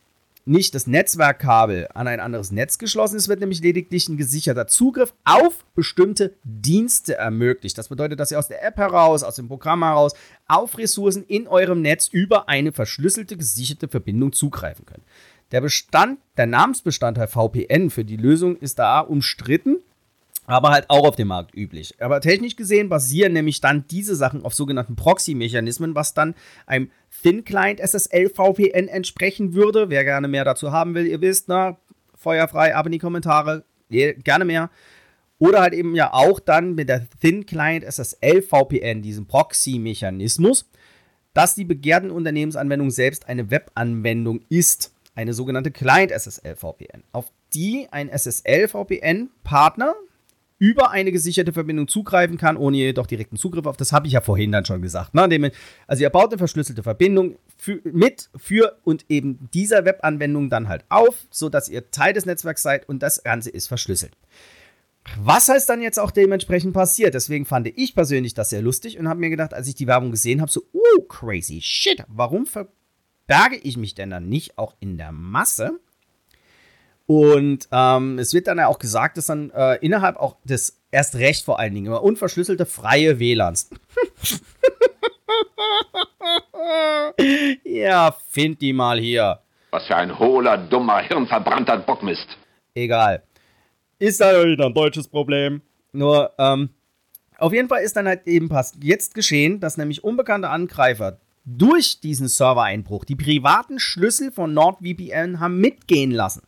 nicht 0.46 0.76
das 0.76 0.86
Netzwerkkabel 0.86 1.88
an 1.94 2.08
ein 2.08 2.20
anderes 2.20 2.52
Netz 2.52 2.78
geschlossen. 2.78 3.18
Es 3.18 3.28
wird 3.28 3.40
nämlich 3.40 3.62
lediglich 3.62 4.08
ein 4.08 4.18
gesicherter 4.18 4.68
Zugriff 4.68 5.14
auf 5.26 5.66
bestimmte 5.74 6.36
Dienste 6.44 7.16
ermöglicht. 7.16 7.78
Das 7.78 7.90
bedeutet, 7.90 8.20
dass 8.20 8.32
ihr 8.32 8.40
aus 8.40 8.48
der 8.48 8.64
App 8.64 8.78
heraus, 8.78 9.24
aus 9.24 9.36
dem 9.36 9.48
Programm 9.48 9.84
heraus 9.84 10.14
auf 10.48 10.78
Ressourcen 10.78 11.24
in 11.24 11.48
eurem 11.48 11.82
Netz 11.82 12.08
über 12.08 12.48
eine 12.48 12.72
verschlüsselte, 12.72 13.38
gesicherte 13.38 13.88
Verbindung 13.88 14.32
zugreifen 14.34 14.86
könnt. 14.86 15.04
Der 15.52 15.62
Bestand, 15.62 16.20
der 16.38 16.46
Namensbestandteil 16.46 17.28
VPN 17.28 17.90
für 17.90 18.06
die 18.06 18.18
Lösung 18.18 18.58
ist 18.58 18.78
da 18.78 19.00
umstritten 19.00 19.78
aber 20.48 20.70
halt 20.70 20.90
auch 20.90 21.08
auf 21.08 21.16
dem 21.16 21.30
Markt 21.30 21.56
üblich. 21.56 21.96
Aber 22.00 22.22
technisch 22.22 22.56
gesehen 22.56 22.90
basieren 22.90 23.34
nämlich 23.34 23.62
dann 23.62 23.86
diese 23.88 24.16
Sachen 24.16 24.44
auf 24.44 24.54
sogenannten 24.54 24.96
Proxy-Mechanismen, 24.96 25.96
was 25.96 26.14
dann 26.14 26.36
einem 26.66 26.92
Thin 27.22 27.44
Client 27.44 27.80
SSL 27.80 28.30
VPN 28.30 28.88
entsprechen 28.88 29.54
würde. 29.54 29.90
Wer 29.90 30.04
gerne 30.04 30.28
mehr 30.28 30.46
dazu 30.46 30.72
haben 30.72 30.94
will, 30.94 31.08
ihr 31.08 31.22
wisst, 31.22 31.48
na, 31.48 31.78
feuerfrei, 32.16 32.76
ab 32.76 32.86
in 32.86 32.92
die 32.92 33.00
Kommentare, 33.00 33.64
gerne 33.90 34.46
mehr. 34.46 34.70
Oder 35.38 35.62
halt 35.62 35.74
eben 35.74 35.96
ja 35.96 36.14
auch 36.14 36.40
dann 36.40 36.76
mit 36.76 36.90
der 36.90 37.08
Thin 37.20 37.46
Client 37.46 37.84
SSL 37.84 38.42
VPN, 38.42 39.02
diesem 39.02 39.26
Proxy-Mechanismus, 39.26 40.70
dass 41.34 41.56
die 41.56 41.66
begehrten 41.66 42.12
Unternehmensanwendung 42.12 42.92
selbst 42.92 43.28
eine 43.28 43.52
Webanwendung 43.52 44.42
ist, 44.50 44.94
eine 45.16 45.34
sogenannte 45.34 45.72
Client 45.72 46.12
SSL 46.12 46.56
VPN, 46.56 47.04
auf 47.12 47.32
die 47.54 47.88
ein 47.92 48.10
SSL 48.10 48.68
VPN 48.68 49.30
Partner 49.44 49.96
über 50.58 50.92
eine 50.92 51.12
gesicherte 51.12 51.52
Verbindung 51.52 51.88
zugreifen 51.88 52.38
kann, 52.38 52.56
ohne 52.56 52.78
jedoch 52.78 53.08
direkten 53.08 53.36
Zugriff 53.36 53.66
auf. 53.66 53.78
Das 53.78 53.92
habe 53.92 54.08
ich 54.08 54.14
ja 54.14 54.22
vorhin 54.22 54.52
dann 54.52 54.66
schon 54.66 54.82
gesagt. 54.82 55.14
Ne? 55.14 55.52
Also 55.88 56.04
ihr 56.04 56.10
baut 56.10 56.32
eine 56.32 56.38
verschlüsselte 56.38 56.84
Verbindung 56.84 57.38
für, 57.58 57.82
mit, 57.84 58.30
für 58.36 58.78
und 58.84 59.06
eben 59.10 59.50
dieser 59.54 59.84
Webanwendung 59.84 60.50
dann 60.50 60.70
halt 60.70 60.86
auf, 60.90 61.26
sodass 61.30 61.68
ihr 61.68 61.92
Teil 61.92 62.14
des 62.14 62.26
Netzwerks 62.26 62.62
seid 62.64 62.88
und 62.88 63.04
das 63.04 63.24
Ganze 63.24 63.50
ist 63.50 63.68
verschlüsselt. 63.68 64.14
Was 65.20 65.50
heißt 65.50 65.70
dann 65.70 65.82
jetzt 65.82 66.00
auch 66.00 66.12
dementsprechend 66.12 66.74
passiert? 66.74 67.14
Deswegen 67.14 67.46
fand 67.46 67.68
ich 67.68 67.94
persönlich 67.94 68.34
das 68.34 68.50
sehr 68.50 68.62
lustig 68.62 68.98
und 68.98 69.08
habe 69.08 69.20
mir 69.20 69.30
gedacht, 69.30 69.54
als 69.54 69.68
ich 69.68 69.76
die 69.76 69.88
Werbung 69.88 70.12
gesehen 70.12 70.42
habe, 70.42 70.52
so, 70.52 70.64
oh, 70.72 71.02
crazy 71.04 71.62
shit, 71.62 72.04
warum 72.08 72.48
verberge 72.48 73.58
ich 73.62 73.78
mich 73.78 73.94
denn 73.94 74.10
dann 74.10 74.30
nicht 74.30 74.58
auch 74.58 74.76
in 74.80 74.98
der 74.98 75.12
Masse? 75.12 75.80
Und 77.08 77.68
ähm, 77.72 78.18
es 78.18 78.34
wird 78.34 78.48
dann 78.48 78.58
ja 78.58 78.68
auch 78.68 78.80
gesagt, 78.80 79.18
dass 79.18 79.28
dann 79.28 79.52
äh, 79.52 79.76
innerhalb 79.76 80.18
auch 80.18 80.38
des 80.44 80.82
erst 80.92 81.16
recht 81.16 81.46
vor 81.46 81.60
allen 81.60 81.74
Dingen 81.74 81.88
immer 81.88 82.02
unverschlüsselte 82.02 82.66
freie 82.66 83.20
WLANs. 83.20 83.70
ja, 87.64 88.16
find 88.30 88.62
die 88.62 88.74
mal 88.74 89.00
hier. 89.00 89.40
Was 89.72 89.86
für 89.86 89.96
ein 89.96 90.18
hohler, 90.18 90.58
dummer, 90.58 91.00
hirnverbrannter 91.00 91.78
Bockmist. 91.80 92.38
Egal. 92.74 93.24
Ist 94.00 94.22
halt 94.22 94.48
wieder 94.48 94.66
ein 94.66 94.74
deutsches 94.74 95.08
Problem. 95.08 95.62
Nur, 95.92 96.32
ähm, 96.38 96.70
auf 97.38 97.54
jeden 97.54 97.68
Fall 97.68 97.84
ist 97.84 97.96
dann 97.96 98.08
halt 98.08 98.26
eben 98.26 98.50
passt 98.50 98.78
jetzt 98.82 99.14
geschehen, 99.14 99.60
dass 99.60 99.78
nämlich 99.78 100.04
unbekannte 100.04 100.50
Angreifer 100.50 101.20
durch 101.46 102.00
diesen 102.00 102.28
Servereinbruch 102.28 103.06
die 103.06 103.16
privaten 103.16 103.80
Schlüssel 103.80 104.32
von 104.32 104.54
NordVPN 104.54 105.40
haben 105.40 105.60
mitgehen 105.60 106.12
lassen. 106.12 106.42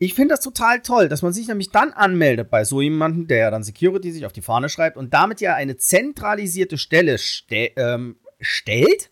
Ich 0.00 0.14
finde 0.14 0.34
das 0.34 0.40
total 0.40 0.80
toll, 0.80 1.08
dass 1.08 1.22
man 1.22 1.32
sich 1.32 1.48
nämlich 1.48 1.70
dann 1.70 1.90
anmeldet 1.90 2.50
bei 2.50 2.64
so 2.64 2.80
jemandem, 2.80 3.26
der 3.26 3.38
ja 3.38 3.50
dann 3.50 3.64
Security 3.64 4.12
sich 4.12 4.26
auf 4.26 4.32
die 4.32 4.42
Fahne 4.42 4.68
schreibt 4.68 4.96
und 4.96 5.12
damit 5.12 5.40
ja 5.40 5.54
eine 5.54 5.76
zentralisierte 5.76 6.78
Stelle 6.78 7.18
ste 7.18 7.72
ähm, 7.76 8.16
stellt, 8.38 9.10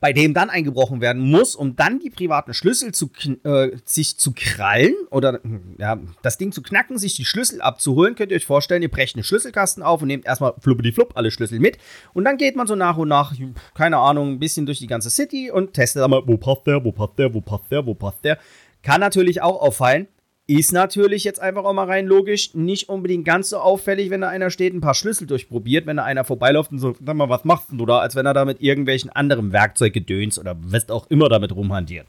bei 0.00 0.12
dem 0.12 0.34
dann 0.34 0.50
eingebrochen 0.50 1.00
werden 1.00 1.22
muss, 1.22 1.54
um 1.54 1.76
dann 1.76 2.00
die 2.00 2.10
privaten 2.10 2.52
Schlüssel 2.52 2.92
zu, 2.92 3.10
äh, 3.44 3.70
sich 3.84 4.18
zu 4.18 4.32
krallen 4.34 4.94
oder 5.10 5.40
ja, 5.78 6.00
das 6.22 6.38
Ding 6.38 6.50
zu 6.50 6.62
knacken, 6.62 6.98
sich 6.98 7.14
die 7.14 7.24
Schlüssel 7.24 7.60
abzuholen. 7.60 8.14
Könnt 8.16 8.32
ihr 8.32 8.36
euch 8.36 8.46
vorstellen, 8.46 8.82
ihr 8.82 8.90
brecht 8.90 9.16
einen 9.16 9.24
Schlüsselkasten 9.24 9.82
auf 9.84 10.02
und 10.02 10.08
nehmt 10.08 10.26
erstmal 10.26 10.54
fluppidi-flupp 10.60 11.16
alle 11.16 11.30
Schlüssel 11.30 11.60
mit 11.60 11.78
und 12.12 12.24
dann 12.24 12.38
geht 12.38 12.56
man 12.56 12.66
so 12.66 12.74
nach 12.74 12.96
und 12.96 13.08
nach, 13.08 13.34
keine 13.74 13.98
Ahnung, 13.98 14.32
ein 14.32 14.38
bisschen 14.40 14.66
durch 14.66 14.78
die 14.78 14.86
ganze 14.88 15.10
City 15.10 15.50
und 15.50 15.74
testet 15.74 16.02
einmal, 16.02 16.22
wo 16.26 16.36
passt 16.36 16.66
der, 16.66 16.84
wo 16.84 16.90
passt 16.90 17.18
der, 17.18 17.34
wo 17.34 17.40
passt 17.40 17.70
der, 17.70 17.86
wo 17.86 17.94
passt 17.94 18.24
der. 18.24 18.38
Kann 18.82 19.00
natürlich 19.00 19.42
auch 19.42 19.60
auffallen. 19.60 20.08
Ist 20.46 20.72
natürlich 20.72 21.24
jetzt 21.24 21.40
einfach 21.40 21.64
auch 21.64 21.74
mal 21.74 21.84
rein 21.84 22.06
logisch 22.06 22.54
nicht 22.54 22.88
unbedingt 22.88 23.26
ganz 23.26 23.50
so 23.50 23.58
auffällig, 23.58 24.08
wenn 24.08 24.22
da 24.22 24.28
einer 24.28 24.48
steht, 24.48 24.72
ein 24.72 24.80
paar 24.80 24.94
Schlüssel 24.94 25.26
durchprobiert, 25.26 25.84
wenn 25.84 25.98
da 25.98 26.04
einer 26.04 26.24
vorbeiläuft 26.24 26.72
und 26.72 26.78
so, 26.78 26.96
sag 27.04 27.16
mal, 27.16 27.28
was 27.28 27.44
machst 27.44 27.66
du 27.70 27.84
da, 27.84 27.98
als 27.98 28.16
wenn 28.16 28.24
er 28.24 28.32
da 28.32 28.46
mit 28.46 28.62
irgendwelchen 28.62 29.10
anderen 29.10 29.52
Werkzeug 29.52 29.92
gedöns 29.92 30.38
oder 30.38 30.56
was 30.58 30.88
auch 30.88 31.06
immer 31.10 31.28
damit 31.28 31.54
rumhantiert. 31.54 32.06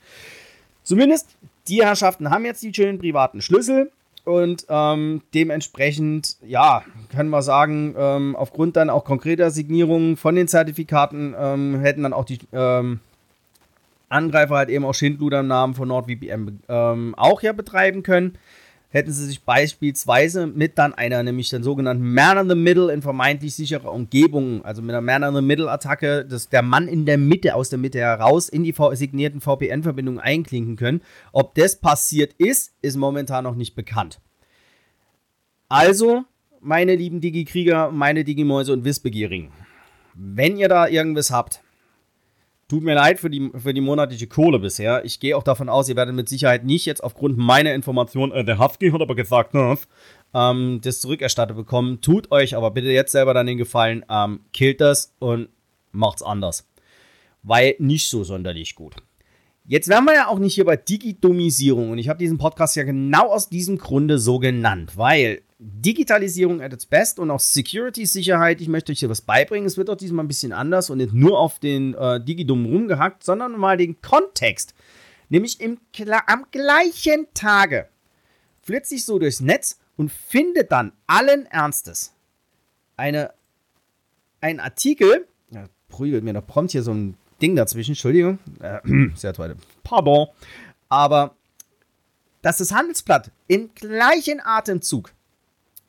Zumindest 0.83 1.35
die 1.67 1.83
Herrschaften 1.83 2.29
haben 2.29 2.45
jetzt 2.45 2.63
die 2.63 2.73
schönen 2.73 2.97
privaten 2.97 3.41
Schlüssel 3.41 3.91
und 4.23 4.65
ähm, 4.69 5.21
dementsprechend, 5.33 6.37
ja, 6.45 6.83
können 7.11 7.29
wir 7.29 7.41
sagen, 7.41 7.95
ähm, 7.97 8.35
aufgrund 8.35 8.75
dann 8.75 8.89
auch 8.89 9.03
konkreter 9.03 9.51
Signierungen 9.51 10.17
von 10.17 10.35
den 10.35 10.47
Zertifikaten 10.47 11.35
ähm, 11.37 11.79
hätten 11.79 12.03
dann 12.03 12.13
auch 12.13 12.25
die 12.25 12.39
ähm, 12.53 12.99
Angreifer 14.09 14.55
halt 14.55 14.69
eben 14.69 14.85
auch 14.85 14.93
Schindluder 14.93 15.39
im 15.39 15.47
Namen 15.47 15.75
von 15.75 15.87
NordVPN 15.87 16.59
ähm, 16.67 17.15
auch 17.15 17.41
ja 17.41 17.53
betreiben 17.53 18.03
können. 18.03 18.37
Hätten 18.91 19.11
sie 19.11 19.27
sich 19.27 19.43
beispielsweise 19.43 20.47
mit 20.47 20.79
dann 20.79 20.95
einer, 20.95 21.21
nämlich 21.21 21.49
den 21.49 21.61
sogenannten 21.61 22.11
Man 22.11 22.39
in 22.39 22.49
the 22.49 22.55
Middle 22.55 22.91
in 22.91 23.03
vermeintlich 23.03 23.53
sicherer 23.53 23.93
Umgebung, 23.93 24.65
also 24.65 24.81
mit 24.81 24.95
einer 24.95 25.01
Man 25.01 25.21
in 25.21 25.35
the 25.35 25.43
Middle 25.43 25.69
Attacke, 25.69 26.25
dass 26.25 26.49
der 26.49 26.63
Mann 26.63 26.87
in 26.87 27.05
der 27.05 27.19
Mitte, 27.19 27.53
aus 27.53 27.69
der 27.69 27.77
Mitte 27.77 27.99
heraus 27.99 28.49
in 28.49 28.63
die 28.63 28.73
signierten 28.93 29.41
VPN-Verbindungen 29.41 30.19
einklinken 30.19 30.75
können. 30.75 31.01
Ob 31.31 31.53
das 31.53 31.79
passiert 31.79 32.33
ist, 32.39 32.73
ist 32.81 32.97
momentan 32.97 33.43
noch 33.43 33.55
nicht 33.55 33.75
bekannt. 33.75 34.19
Also, 35.67 36.23
meine 36.59 36.95
lieben 36.95 37.21
Digi-Krieger, 37.21 37.91
meine 37.91 38.23
Digimäuse 38.23 38.73
und 38.73 38.85
Wissbegierigen, 38.85 39.51
wenn 40.15 40.57
ihr 40.57 40.67
da 40.67 40.87
irgendwas 40.87 41.29
habt, 41.29 41.61
Tut 42.69 42.83
mir 42.83 42.93
leid 42.93 43.19
für 43.19 43.31
die, 43.31 43.49
für 43.55 43.73
die 43.73 43.81
monatliche 43.81 44.27
Kohle 44.27 44.59
bisher. 44.59 45.03
Ich 45.03 45.19
gehe 45.19 45.35
auch 45.35 45.41
davon 45.41 45.69
aus, 45.69 45.89
ihr 45.89 45.95
werdet 45.95 46.13
mit 46.13 46.29
Sicherheit 46.29 46.63
nicht 46.65 46.85
jetzt 46.85 47.03
aufgrund 47.03 47.35
meiner 47.35 47.73
Information, 47.73 48.31
äh, 48.31 48.45
der 48.45 48.59
Hafki 48.59 48.91
hat 48.91 49.01
aber 49.01 49.15
gesagt, 49.15 49.55
ne, 49.55 49.75
ähm, 50.35 50.79
das 50.83 51.01
zurückerstattet 51.01 51.57
bekommen. 51.57 51.99
Tut 52.01 52.31
euch 52.31 52.55
aber 52.55 52.69
bitte 52.69 52.89
jetzt 52.89 53.11
selber 53.11 53.33
dann 53.33 53.47
den 53.47 53.57
Gefallen, 53.57 54.05
ähm, 54.07 54.41
killt 54.53 54.81
das 54.81 55.15
und 55.17 55.49
macht's 55.91 56.21
anders. 56.21 56.69
Weil 57.41 57.73
nicht 57.79 58.07
so 58.07 58.23
sonderlich 58.23 58.75
gut. 58.75 58.97
Jetzt 59.65 59.87
wären 59.87 60.05
wir 60.05 60.13
ja 60.13 60.27
auch 60.27 60.37
nicht 60.37 60.53
hier 60.53 60.65
bei 60.65 60.77
Digidomisierung 60.77 61.89
und 61.89 61.97
ich 61.97 62.07
habe 62.07 62.19
diesen 62.19 62.37
Podcast 62.37 62.75
ja 62.75 62.83
genau 62.83 63.31
aus 63.31 63.49
diesem 63.49 63.79
Grunde 63.79 64.19
so 64.19 64.37
genannt, 64.37 64.95
weil 64.95 65.41
Digitalisierung 65.61 66.61
at 66.61 66.71
its 66.71 66.85
best 66.85 67.19
und 67.19 67.29
auch 67.31 67.41
Security-Sicherheit. 67.41 68.61
Ich 68.61 68.69
möchte 68.69 68.93
euch 68.93 68.99
hier 68.99 69.09
was 69.09 69.21
beibringen. 69.21 69.67
Es 69.67 69.75
wird 69.75 69.89
auch 69.89 69.97
diesmal 69.97 70.23
ein 70.23 70.29
bisschen 70.29 70.53
anders 70.53 70.89
und 70.89 70.99
nicht 70.99 71.13
nur 71.13 71.37
auf 71.37 71.59
den 71.59 71.93
äh, 71.95 72.23
Digidum 72.23 72.65
rumgehackt, 72.65 73.23
sondern 73.23 73.57
mal 73.57 73.75
den 73.75 74.01
Kontext. 74.01 74.73
Nämlich 75.27 75.59
im, 75.59 75.77
am 76.27 76.45
gleichen 76.51 77.27
Tage 77.33 77.89
flitze 78.61 78.95
ich 78.95 79.05
so 79.05 79.19
durchs 79.19 79.41
Netz 79.41 79.79
und 79.97 80.11
finde 80.11 80.63
dann 80.63 80.93
allen 81.07 81.45
Ernstes 81.47 82.13
eine, 82.95 83.33
einen 84.39 84.61
Artikel. 84.61 85.27
Ja, 85.51 85.65
prügelt 85.89 86.23
mir 86.23 86.33
noch 86.33 86.47
prompt 86.47 86.71
hier 86.71 86.83
so 86.83 86.93
ein 86.93 87.17
Ding 87.41 87.57
dazwischen. 87.57 87.91
Entschuldigung. 87.91 88.39
Äh, 88.61 88.79
sehr 89.15 89.33
toll. 89.33 89.57
Pardon. 89.83 90.27
Aber 90.87 91.35
dass 92.41 92.59
das 92.59 92.71
Handelsblatt 92.71 93.31
im 93.47 93.75
gleichen 93.75 94.39
Atemzug 94.41 95.11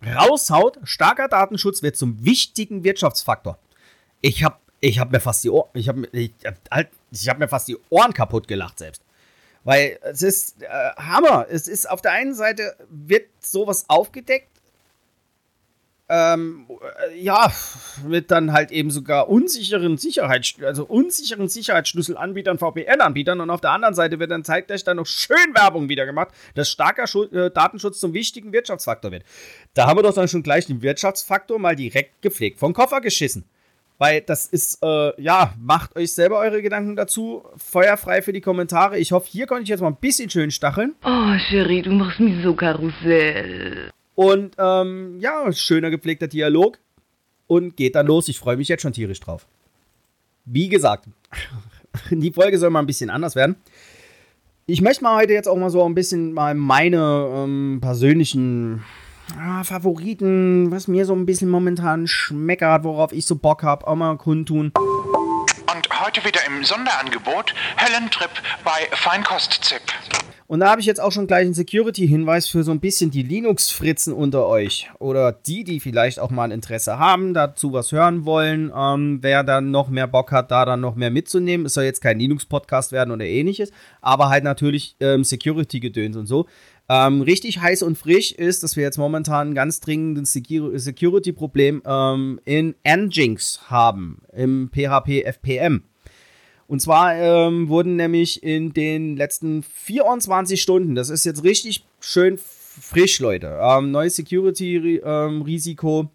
raushaut, 0.06 0.78
starker 0.84 1.28
Datenschutz 1.28 1.82
wird 1.82 1.96
zum 1.96 2.24
wichtigen 2.24 2.84
Wirtschaftsfaktor. 2.84 3.58
Ich 4.20 4.44
habe 4.44 4.56
ich 4.80 4.98
hab 4.98 5.12
mir 5.12 5.20
fast 5.20 5.44
die 5.44 5.50
Ohren, 5.50 5.68
ich 5.74 5.88
habe 5.88 6.08
ich, 6.12 6.32
halt, 6.70 6.88
ich 7.10 7.28
hab 7.28 7.38
mir 7.38 7.48
fast 7.48 7.68
die 7.68 7.76
Ohren 7.90 8.14
kaputt 8.14 8.48
gelacht 8.48 8.78
selbst. 8.78 9.02
Weil 9.62 9.98
es 10.02 10.22
ist 10.22 10.62
äh, 10.62 10.66
Hammer. 10.96 11.46
Es 11.50 11.68
ist 11.68 11.88
auf 11.88 12.00
der 12.00 12.12
einen 12.12 12.34
Seite 12.34 12.76
wird 12.88 13.28
sowas 13.40 13.84
aufgedeckt, 13.88 14.48
ähm, 16.10 16.66
äh, 16.68 17.22
ja, 17.22 17.52
mit 18.06 18.32
dann 18.32 18.52
halt 18.52 18.72
eben 18.72 18.90
sogar 18.90 19.28
unsicheren 19.28 19.96
Sicherheits 19.96 20.54
also 20.60 20.84
unsicheren 20.84 21.48
Sicherheitsschlüsselanbietern, 21.48 22.58
VPN-Anbietern 22.58 23.40
und 23.40 23.48
auf 23.48 23.60
der 23.60 23.70
anderen 23.70 23.94
Seite 23.94 24.18
wird 24.18 24.32
dann 24.32 24.42
zeitgleich 24.42 24.82
dann 24.82 24.96
noch 24.96 25.06
schön 25.06 25.54
Werbung 25.54 25.88
wieder 25.88 26.06
gemacht, 26.06 26.30
dass 26.56 26.68
starker 26.68 27.06
Schu 27.06 27.24
äh, 27.26 27.52
Datenschutz 27.52 28.00
zum 28.00 28.12
wichtigen 28.12 28.52
Wirtschaftsfaktor 28.52 29.12
wird. 29.12 29.22
Da 29.74 29.86
haben 29.86 29.98
wir 29.98 30.02
doch 30.02 30.12
dann 30.12 30.26
schon 30.26 30.42
gleich 30.42 30.66
den 30.66 30.82
Wirtschaftsfaktor 30.82 31.60
mal 31.60 31.76
direkt 31.76 32.22
gepflegt 32.22 32.58
vom 32.58 32.72
Koffer 32.72 33.00
geschissen. 33.00 33.44
Weil 33.98 34.22
das 34.22 34.46
ist, 34.46 34.82
äh, 34.82 35.20
ja, 35.20 35.52
macht 35.60 35.94
euch 35.94 36.14
selber 36.14 36.38
eure 36.38 36.62
Gedanken 36.62 36.96
dazu. 36.96 37.44
Feuerfrei 37.56 38.22
für 38.22 38.32
die 38.32 38.40
Kommentare. 38.40 38.98
Ich 38.98 39.12
hoffe, 39.12 39.28
hier 39.30 39.46
konnte 39.46 39.64
ich 39.64 39.68
jetzt 39.68 39.82
mal 39.82 39.88
ein 39.88 39.96
bisschen 39.96 40.30
schön 40.30 40.50
stacheln. 40.50 40.94
Oh, 41.04 41.36
Cherie, 41.50 41.82
du 41.82 41.90
machst 41.90 42.18
mich 42.18 42.42
so 42.42 42.54
Karussell. 42.54 43.90
Und 44.20 44.54
ähm, 44.58 45.18
ja, 45.18 45.50
schöner 45.50 45.88
gepflegter 45.88 46.28
Dialog. 46.28 46.78
Und 47.46 47.78
geht 47.78 47.94
dann 47.94 48.06
los. 48.06 48.28
Ich 48.28 48.38
freue 48.38 48.58
mich 48.58 48.68
jetzt 48.68 48.82
schon 48.82 48.92
tierisch 48.92 49.18
drauf. 49.18 49.46
Wie 50.44 50.68
gesagt, 50.68 51.06
die 52.10 52.30
Folge 52.30 52.58
soll 52.58 52.68
mal 52.68 52.80
ein 52.80 52.86
bisschen 52.86 53.08
anders 53.08 53.34
werden. 53.34 53.56
Ich 54.66 54.82
möchte 54.82 55.04
mal 55.04 55.16
heute 55.16 55.32
jetzt 55.32 55.48
auch 55.48 55.56
mal 55.56 55.70
so 55.70 55.82
ein 55.86 55.94
bisschen 55.94 56.34
mal 56.34 56.54
meine 56.54 57.30
ähm, 57.34 57.78
persönlichen 57.80 58.84
ah, 59.38 59.64
Favoriten, 59.64 60.70
was 60.70 60.86
mir 60.86 61.06
so 61.06 61.14
ein 61.14 61.24
bisschen 61.24 61.48
momentan 61.48 62.06
schmeckert, 62.06 62.84
worauf 62.84 63.12
ich 63.12 63.24
so 63.24 63.36
Bock 63.36 63.62
habe, 63.62 63.86
auch 63.86 63.96
mal 63.96 64.18
kundtun. 64.18 64.70
Und 64.76 66.00
heute 66.04 66.22
wieder 66.26 66.40
im 66.46 66.62
Sonderangebot 66.62 67.54
Höllentrip 67.78 68.32
bei 68.64 68.94
Feinkost-Zip. 68.94 69.80
Und 70.50 70.58
da 70.58 70.70
habe 70.72 70.80
ich 70.80 70.86
jetzt 70.88 71.00
auch 71.00 71.12
schon 71.12 71.28
gleich 71.28 71.44
einen 71.44 71.54
Security-Hinweis 71.54 72.48
für 72.48 72.64
so 72.64 72.72
ein 72.72 72.80
bisschen 72.80 73.12
die 73.12 73.22
Linux-Fritzen 73.22 74.12
unter 74.12 74.48
euch. 74.48 74.90
Oder 74.98 75.30
die, 75.30 75.62
die 75.62 75.78
vielleicht 75.78 76.18
auch 76.18 76.32
mal 76.32 76.42
ein 76.42 76.50
Interesse 76.50 76.98
haben, 76.98 77.34
dazu 77.34 77.72
was 77.72 77.92
hören 77.92 78.24
wollen. 78.24 78.72
Ähm, 78.76 79.20
wer 79.22 79.44
dann 79.44 79.70
noch 79.70 79.90
mehr 79.90 80.08
Bock 80.08 80.32
hat, 80.32 80.50
da 80.50 80.64
dann 80.64 80.80
noch 80.80 80.96
mehr 80.96 81.12
mitzunehmen. 81.12 81.66
Es 81.66 81.74
soll 81.74 81.84
jetzt 81.84 82.00
kein 82.00 82.18
Linux-Podcast 82.18 82.90
werden 82.90 83.12
oder 83.12 83.26
ähnliches. 83.26 83.70
Aber 84.00 84.28
halt 84.28 84.42
natürlich 84.42 84.96
ähm, 84.98 85.22
Security-Gedöns 85.22 86.16
und 86.16 86.26
so. 86.26 86.46
Ähm, 86.88 87.22
richtig 87.22 87.60
heiß 87.60 87.84
und 87.84 87.96
frisch 87.96 88.32
ist, 88.32 88.64
dass 88.64 88.74
wir 88.74 88.82
jetzt 88.82 88.98
momentan 88.98 89.50
ein 89.50 89.54
ganz 89.54 89.78
dringendes 89.78 90.32
Security-Problem 90.32 91.82
ähm, 91.86 92.40
in 92.44 92.74
Nginx 92.84 93.70
haben, 93.70 94.22
im 94.32 94.68
PHP 94.74 95.22
FPM. 95.22 95.84
Und 96.70 96.78
zwar 96.78 97.16
ähm, 97.16 97.68
wurden 97.68 97.96
nämlich 97.96 98.44
in 98.44 98.72
den 98.72 99.16
letzten 99.16 99.64
24 99.64 100.62
Stunden, 100.62 100.94
das 100.94 101.10
ist 101.10 101.24
jetzt 101.24 101.42
richtig 101.42 101.84
schön 101.98 102.38
frisch, 102.38 103.18
Leute, 103.18 103.58
ähm, 103.60 103.90
neues 103.90 104.14
Security-Risiko 104.14 106.00
ähm, 106.02 106.08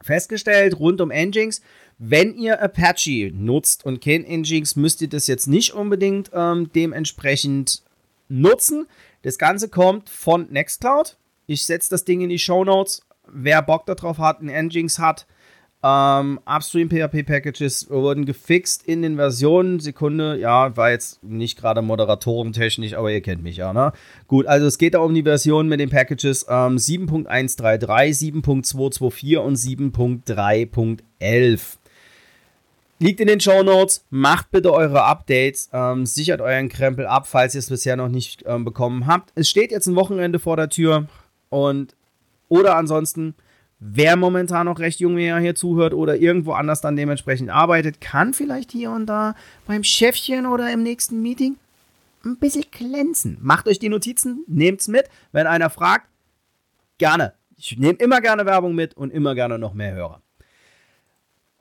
festgestellt 0.00 0.78
rund 0.78 1.00
um 1.00 1.08
Nginx. 1.08 1.60
Wenn 1.98 2.36
ihr 2.36 2.62
Apache 2.62 3.32
nutzt 3.34 3.84
und 3.84 4.00
kennt 4.00 4.28
Nginx, 4.28 4.76
müsst 4.76 5.02
ihr 5.02 5.08
das 5.08 5.26
jetzt 5.26 5.48
nicht 5.48 5.72
unbedingt 5.74 6.30
ähm, 6.32 6.70
dementsprechend 6.72 7.82
nutzen. 8.28 8.86
Das 9.22 9.38
Ganze 9.38 9.68
kommt 9.68 10.08
von 10.08 10.46
Nextcloud. 10.52 11.16
Ich 11.48 11.66
setze 11.66 11.90
das 11.90 12.04
Ding 12.04 12.20
in 12.20 12.28
die 12.28 12.38
Show 12.38 12.64
Notes. 12.64 13.02
Wer 13.26 13.60
Bock 13.60 13.86
darauf 13.86 14.18
hat, 14.18 14.40
ein 14.40 14.66
Nginx 14.68 15.00
hat, 15.00 15.26
ähm, 15.82 16.40
Upstream 16.44 16.90
PHP 16.90 17.26
Packages 17.26 17.88
wurden 17.88 18.26
gefixt 18.26 18.86
in 18.86 19.00
den 19.00 19.16
Versionen. 19.16 19.80
Sekunde, 19.80 20.38
ja, 20.38 20.76
war 20.76 20.90
jetzt 20.90 21.24
nicht 21.24 21.58
gerade 21.58 21.80
moderatorentechnisch, 21.80 22.92
aber 22.94 23.10
ihr 23.10 23.22
kennt 23.22 23.42
mich 23.42 23.56
ja, 23.56 23.72
ne? 23.72 23.94
Gut, 24.28 24.46
also 24.46 24.66
es 24.66 24.76
geht 24.76 24.92
da 24.92 24.98
um 24.98 25.14
die 25.14 25.22
Version 25.22 25.68
mit 25.68 25.80
den 25.80 25.88
Packages 25.88 26.44
ähm, 26.48 26.76
7.133, 26.76 28.44
7.224 28.44 29.38
und 29.38 29.56
7.3.11. 29.56 31.60
Liegt 32.98 33.20
in 33.20 33.28
den 33.28 33.40
Show 33.40 33.62
Notes. 33.62 34.04
Macht 34.10 34.50
bitte 34.50 34.74
eure 34.74 35.04
Updates. 35.04 35.70
Ähm, 35.72 36.04
sichert 36.04 36.42
euren 36.42 36.68
Krempel 36.68 37.06
ab, 37.06 37.26
falls 37.26 37.54
ihr 37.54 37.60
es 37.60 37.70
bisher 37.70 37.96
noch 37.96 38.10
nicht 38.10 38.44
ähm, 38.46 38.66
bekommen 38.66 39.06
habt. 39.06 39.32
Es 39.34 39.48
steht 39.48 39.70
jetzt 39.70 39.86
ein 39.86 39.96
Wochenende 39.96 40.38
vor 40.38 40.58
der 40.58 40.68
Tür. 40.68 41.06
Und 41.48 41.96
oder 42.50 42.76
ansonsten 42.76 43.34
Wer 43.82 44.16
momentan 44.16 44.66
noch 44.66 44.78
recht 44.78 45.00
jung 45.00 45.16
hier 45.16 45.54
zuhört 45.54 45.94
oder 45.94 46.16
irgendwo 46.16 46.52
anders 46.52 46.82
dann 46.82 46.96
dementsprechend 46.96 47.48
arbeitet, 47.48 48.00
kann 48.02 48.34
vielleicht 48.34 48.72
hier 48.72 48.90
und 48.90 49.06
da 49.06 49.34
beim 49.66 49.82
Chefchen 49.82 50.44
oder 50.44 50.70
im 50.70 50.82
nächsten 50.82 51.22
Meeting 51.22 51.56
ein 52.22 52.36
bisschen 52.36 52.66
glänzen. 52.70 53.38
Macht 53.40 53.66
euch 53.66 53.78
die 53.78 53.88
Notizen, 53.88 54.44
nehmt's 54.46 54.86
mit. 54.86 55.08
Wenn 55.32 55.46
einer 55.46 55.70
fragt, 55.70 56.06
gerne. 56.98 57.32
Ich 57.56 57.78
nehme 57.78 57.94
immer 57.94 58.20
gerne 58.20 58.44
Werbung 58.44 58.74
mit 58.74 58.94
und 58.94 59.10
immer 59.12 59.34
gerne 59.34 59.58
noch 59.58 59.72
mehr 59.72 59.94
Hörer. 59.94 60.20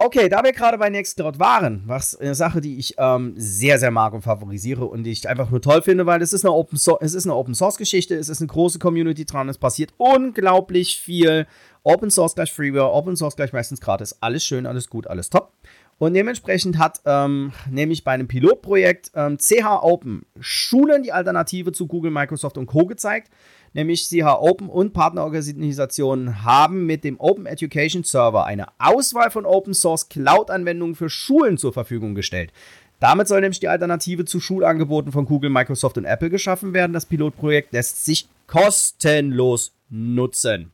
Okay, 0.02 0.30
da 0.30 0.42
wir 0.46 0.54
gerade 0.54 0.78
bei 0.78 0.90
Nextcloud 0.90 1.40
waren, 1.40 1.84
was 1.86 2.16
eine 2.16 2.34
Sache, 2.34 2.62
die 2.62 2.78
ich 2.78 2.96
ähm, 2.98 3.34
sehr, 3.36 3.78
sehr 3.80 3.92
mag 3.92 4.14
und 4.14 4.22
favorisiere 4.22 4.86
und 4.86 5.04
die 5.04 5.12
ich 5.12 5.28
einfach 5.28 5.52
nur 5.52 5.62
toll 5.62 5.82
finde, 5.82 6.06
weil 6.06 6.22
es 6.22 6.32
ist 6.32 6.46
eine 6.46 6.54
Open, 6.54 6.78
so 6.78 6.98
es 7.02 7.14
ist 7.14 7.26
eine 7.26 7.36
Open 7.36 7.54
Source 7.54 7.76
Geschichte, 7.76 8.16
es 8.16 8.30
ist 8.30 8.40
eine 8.40 8.48
große 8.48 8.80
Community 8.80 9.26
dran, 9.26 9.50
es 9.50 9.58
passiert 9.58 9.94
unglaublich 9.98 11.02
viel. 11.02 11.48
Open 11.84 12.12
Source 12.12 12.34
gleich 12.34 12.54
Freeware, 12.54 12.94
Open 12.94 13.18
Source 13.18 13.36
gleich 13.36 13.52
meistens 13.52 13.82
gratis, 13.82 14.16
alles 14.22 14.46
schön, 14.46 14.66
alles 14.66 14.90
gut, 14.90 15.06
alles 15.06 15.30
top. 15.30 15.52
Und 16.00 16.14
dementsprechend 16.14 16.80
hat 16.80 17.02
ähm, 17.06 17.52
nämlich 17.70 18.04
bei 18.04 18.14
einem 18.14 18.28
Pilotprojekt 18.28 19.12
ähm, 19.14 19.38
CH 19.38 19.84
Open 19.84 20.26
Schulen 20.40 21.04
die 21.04 21.12
Alternative 21.12 21.72
zu 21.72 21.88
Google, 21.88 22.12
Microsoft 22.12 22.58
und 22.58 22.66
Co. 22.66 22.86
gezeigt 22.86 23.30
nämlich 23.74 24.08
CH 24.08 24.40
Open 24.40 24.70
und 24.70 24.94
Partnerorganisationen 24.94 26.44
haben 26.44 26.86
mit 26.86 27.04
dem 27.04 27.20
Open 27.20 27.46
Education 27.46 28.04
Server 28.04 28.46
eine 28.46 28.68
Auswahl 28.78 29.32
von 29.32 29.46
Open 29.46 29.74
Source 29.74 30.10
Cloud-Anwendungen 30.10 30.96
für 30.96 31.10
Schulen 31.10 31.58
zur 31.58 31.74
Verfügung 31.74 32.16
gestellt. 32.16 32.52
Damit 33.00 33.28
soll 33.28 33.42
nämlich 33.42 33.62
die 33.62 33.70
Alternative 33.70 34.26
zu 34.26 34.40
Schulangeboten 34.40 35.12
von 35.12 35.26
Google, 35.26 35.50
Microsoft 35.50 35.98
und 35.98 36.06
Apple 36.06 36.30
geschaffen 36.30 36.74
werden. 36.74 36.92
Das 36.92 37.06
Pilotprojekt 37.06 37.72
lässt 37.72 38.06
sich 38.06 38.28
kostenlos 38.48 39.74
nutzen. 39.90 40.74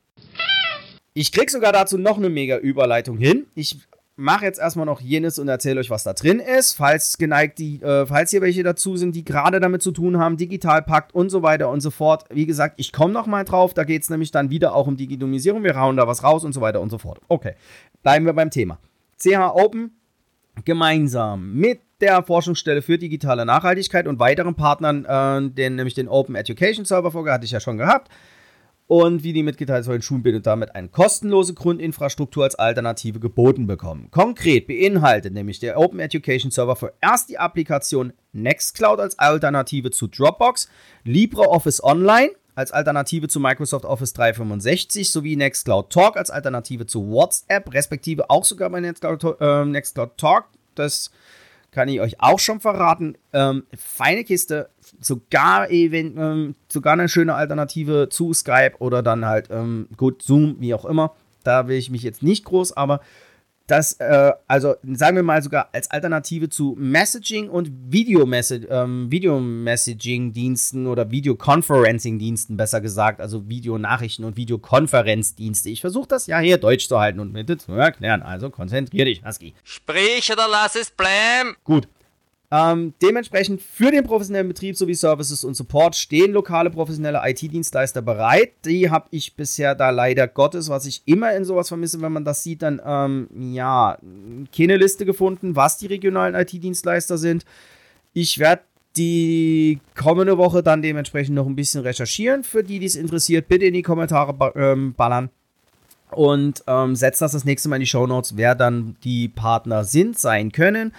Ich 1.14 1.32
krieg 1.32 1.50
sogar 1.50 1.72
dazu 1.72 1.96
noch 1.98 2.18
eine 2.18 2.28
mega 2.28 2.58
Überleitung 2.58 3.16
hin. 3.16 3.46
Ich 3.54 3.78
mache 4.16 4.46
jetzt 4.46 4.58
erstmal 4.58 4.86
noch 4.86 5.00
jenes 5.00 5.38
und 5.38 5.48
erzähle 5.48 5.80
euch, 5.80 5.90
was 5.90 6.02
da 6.02 6.14
drin 6.14 6.40
ist. 6.40 6.72
Falls 6.72 7.18
geneigt 7.18 7.58
die, 7.58 7.80
äh, 7.82 8.06
falls 8.06 8.30
hier 8.30 8.40
welche 8.40 8.62
dazu 8.62 8.96
sind, 8.96 9.14
die 9.14 9.24
gerade 9.24 9.60
damit 9.60 9.82
zu 9.82 9.92
tun 9.92 10.18
haben, 10.18 10.36
Digitalpakt 10.36 11.14
und 11.14 11.28
so 11.28 11.42
weiter 11.42 11.68
und 11.68 11.80
so 11.80 11.90
fort. 11.90 12.24
Wie 12.30 12.46
gesagt, 12.46 12.74
ich 12.78 12.92
komme 12.92 13.12
noch 13.12 13.26
mal 13.26 13.44
drauf. 13.44 13.74
Da 13.74 13.84
geht 13.84 14.02
es 14.02 14.10
nämlich 14.10 14.30
dann 14.30 14.50
wieder 14.50 14.74
auch 14.74 14.86
um 14.86 14.96
Digitalisierung. 14.96 15.62
Wir 15.62 15.76
rauen 15.76 15.96
da 15.96 16.06
was 16.06 16.24
raus 16.24 16.44
und 16.44 16.52
so 16.52 16.60
weiter 16.60 16.80
und 16.80 16.90
so 16.90 16.98
fort. 16.98 17.20
Okay, 17.28 17.54
bleiben 18.02 18.24
wir 18.24 18.32
beim 18.32 18.50
Thema. 18.50 18.78
CH 19.18 19.54
Open 19.54 19.92
gemeinsam 20.64 21.52
mit 21.52 21.80
der 22.00 22.22
Forschungsstelle 22.22 22.82
für 22.82 22.98
digitale 22.98 23.44
Nachhaltigkeit 23.46 24.06
und 24.06 24.18
weiteren 24.18 24.54
Partnern, 24.54 25.04
äh, 25.04 25.50
den, 25.50 25.76
nämlich 25.76 25.94
den 25.94 26.08
Open 26.08 26.34
Education 26.34 26.84
Server 26.84 27.10
Folge 27.10 27.32
hatte 27.32 27.44
ich 27.44 27.50
ja 27.50 27.60
schon 27.60 27.78
gehabt, 27.78 28.10
und 28.86 29.24
wie 29.24 29.32
die 29.32 29.42
mitgeteilt 29.42 29.84
sollen 29.84 30.02
Schulen 30.02 30.36
und 30.36 30.46
damit 30.46 30.74
eine 30.74 30.88
kostenlose 30.88 31.54
Grundinfrastruktur 31.54 32.44
als 32.44 32.54
Alternative 32.54 33.18
geboten 33.18 33.66
bekommen. 33.66 34.10
Konkret 34.10 34.66
beinhaltet 34.66 35.34
nämlich 35.34 35.58
der 35.58 35.78
Open 35.78 35.98
Education 35.98 36.50
Server 36.50 36.76
für 36.76 36.92
erst 37.00 37.28
die 37.28 37.38
Applikation 37.38 38.12
Nextcloud 38.32 39.00
als 39.00 39.18
Alternative 39.18 39.90
zu 39.90 40.06
Dropbox, 40.06 40.68
LibreOffice 41.04 41.82
Online 41.82 42.30
als 42.54 42.72
Alternative 42.72 43.28
zu 43.28 43.38
Microsoft 43.38 43.84
Office 43.84 44.12
365 44.14 45.10
sowie 45.10 45.36
Nextcloud 45.36 45.90
Talk 45.90 46.16
als 46.16 46.30
Alternative 46.30 46.86
zu 46.86 47.10
WhatsApp, 47.10 47.72
respektive 47.74 48.30
auch 48.30 48.44
sogar 48.44 48.70
bei 48.70 48.80
Nextcloud, 48.80 49.40
äh, 49.40 49.64
Nextcloud 49.64 50.16
Talk. 50.16 50.46
Das 50.74 51.10
kann 51.76 51.90
ich 51.90 52.00
euch 52.00 52.18
auch 52.20 52.38
schon 52.38 52.58
verraten. 52.58 53.18
Ähm, 53.34 53.64
feine 53.76 54.24
Kiste, 54.24 54.70
sogar, 54.98 55.70
event, 55.70 56.16
ähm, 56.18 56.54
sogar 56.68 56.94
eine 56.94 57.06
schöne 57.06 57.34
Alternative 57.34 58.08
zu 58.08 58.32
Skype 58.32 58.76
oder 58.78 59.02
dann 59.02 59.26
halt, 59.26 59.50
ähm, 59.50 59.86
gut, 59.98 60.22
Zoom, 60.22 60.56
wie 60.58 60.72
auch 60.72 60.86
immer. 60.86 61.14
Da 61.44 61.68
will 61.68 61.76
ich 61.76 61.90
mich 61.90 62.02
jetzt 62.02 62.22
nicht 62.22 62.46
groß, 62.46 62.72
aber 62.78 63.00
das, 63.66 63.94
äh, 63.94 64.32
also 64.46 64.76
sagen 64.92 65.16
wir 65.16 65.22
mal 65.22 65.42
sogar 65.42 65.70
als 65.72 65.90
Alternative 65.90 66.48
zu 66.48 66.76
Messaging 66.78 67.48
und 67.48 67.70
Video-Messaging-Diensten 67.90 70.84
ähm, 70.84 70.90
oder 70.90 71.10
Videoconferencing-Diensten, 71.10 72.56
besser 72.56 72.80
gesagt, 72.80 73.20
also 73.20 73.48
Videonachrichten 73.48 74.24
und 74.24 74.36
Videokonferenzdienste. 74.36 75.70
Ich 75.70 75.80
versuche 75.80 76.06
das 76.08 76.26
ja 76.26 76.38
hier 76.38 76.58
deutsch 76.58 76.86
zu 76.88 77.00
halten 77.00 77.20
und 77.20 77.32
mit 77.32 77.46
zu 77.60 77.72
erklären, 77.72 78.22
also 78.22 78.50
konzentrier 78.50 79.04
dich, 79.04 79.24
Husky. 79.24 79.54
Sprich 79.62 80.32
oder 80.32 80.48
lass 80.50 80.74
es 80.76 80.90
bleiben. 80.90 81.56
Gut, 81.64 81.88
ähm, 82.50 82.94
dementsprechend 83.02 83.60
für 83.60 83.90
den 83.90 84.04
professionellen 84.04 84.46
Betrieb 84.48 84.76
sowie 84.76 84.94
Services 84.94 85.42
und 85.42 85.54
Support 85.54 85.96
stehen 85.96 86.32
lokale 86.32 86.70
professionelle 86.70 87.20
IT-Dienstleister 87.24 88.02
bereit. 88.02 88.52
Die 88.64 88.88
habe 88.90 89.08
ich 89.10 89.34
bisher 89.34 89.74
da 89.74 89.90
leider 89.90 90.28
Gottes, 90.28 90.68
was 90.68 90.86
ich 90.86 91.02
immer 91.06 91.34
in 91.34 91.44
sowas 91.44 91.68
vermisse, 91.68 92.00
wenn 92.02 92.12
man 92.12 92.24
das 92.24 92.44
sieht, 92.44 92.62
dann 92.62 92.80
ähm, 92.84 93.28
ja, 93.52 93.98
keine 94.56 94.76
Liste 94.76 95.04
gefunden, 95.04 95.56
was 95.56 95.78
die 95.78 95.86
regionalen 95.86 96.36
IT-Dienstleister 96.36 97.18
sind. 97.18 97.44
Ich 98.12 98.38
werde 98.38 98.62
die 98.96 99.80
kommende 99.94 100.38
Woche 100.38 100.62
dann 100.62 100.82
dementsprechend 100.82 101.34
noch 101.34 101.46
ein 101.46 101.56
bisschen 101.56 101.82
recherchieren. 101.82 102.44
Für 102.44 102.62
die, 102.62 102.78
die 102.78 102.86
es 102.86 102.96
interessiert, 102.96 103.48
bitte 103.48 103.66
in 103.66 103.74
die 103.74 103.82
Kommentare 103.82 104.52
ähm, 104.54 104.94
ballern. 104.94 105.30
Und 106.12 106.62
ähm, 106.68 106.94
setzt 106.94 107.20
das 107.20 107.32
das 107.32 107.44
nächste 107.44 107.68
Mal 107.68 107.76
in 107.76 107.80
die 107.80 107.86
Show 107.86 108.06
Notes, 108.06 108.36
wer 108.36 108.54
dann 108.54 108.96
die 109.02 109.28
Partner 109.28 109.84
sind, 109.84 110.16
sein 110.16 110.52
können. 110.52 110.92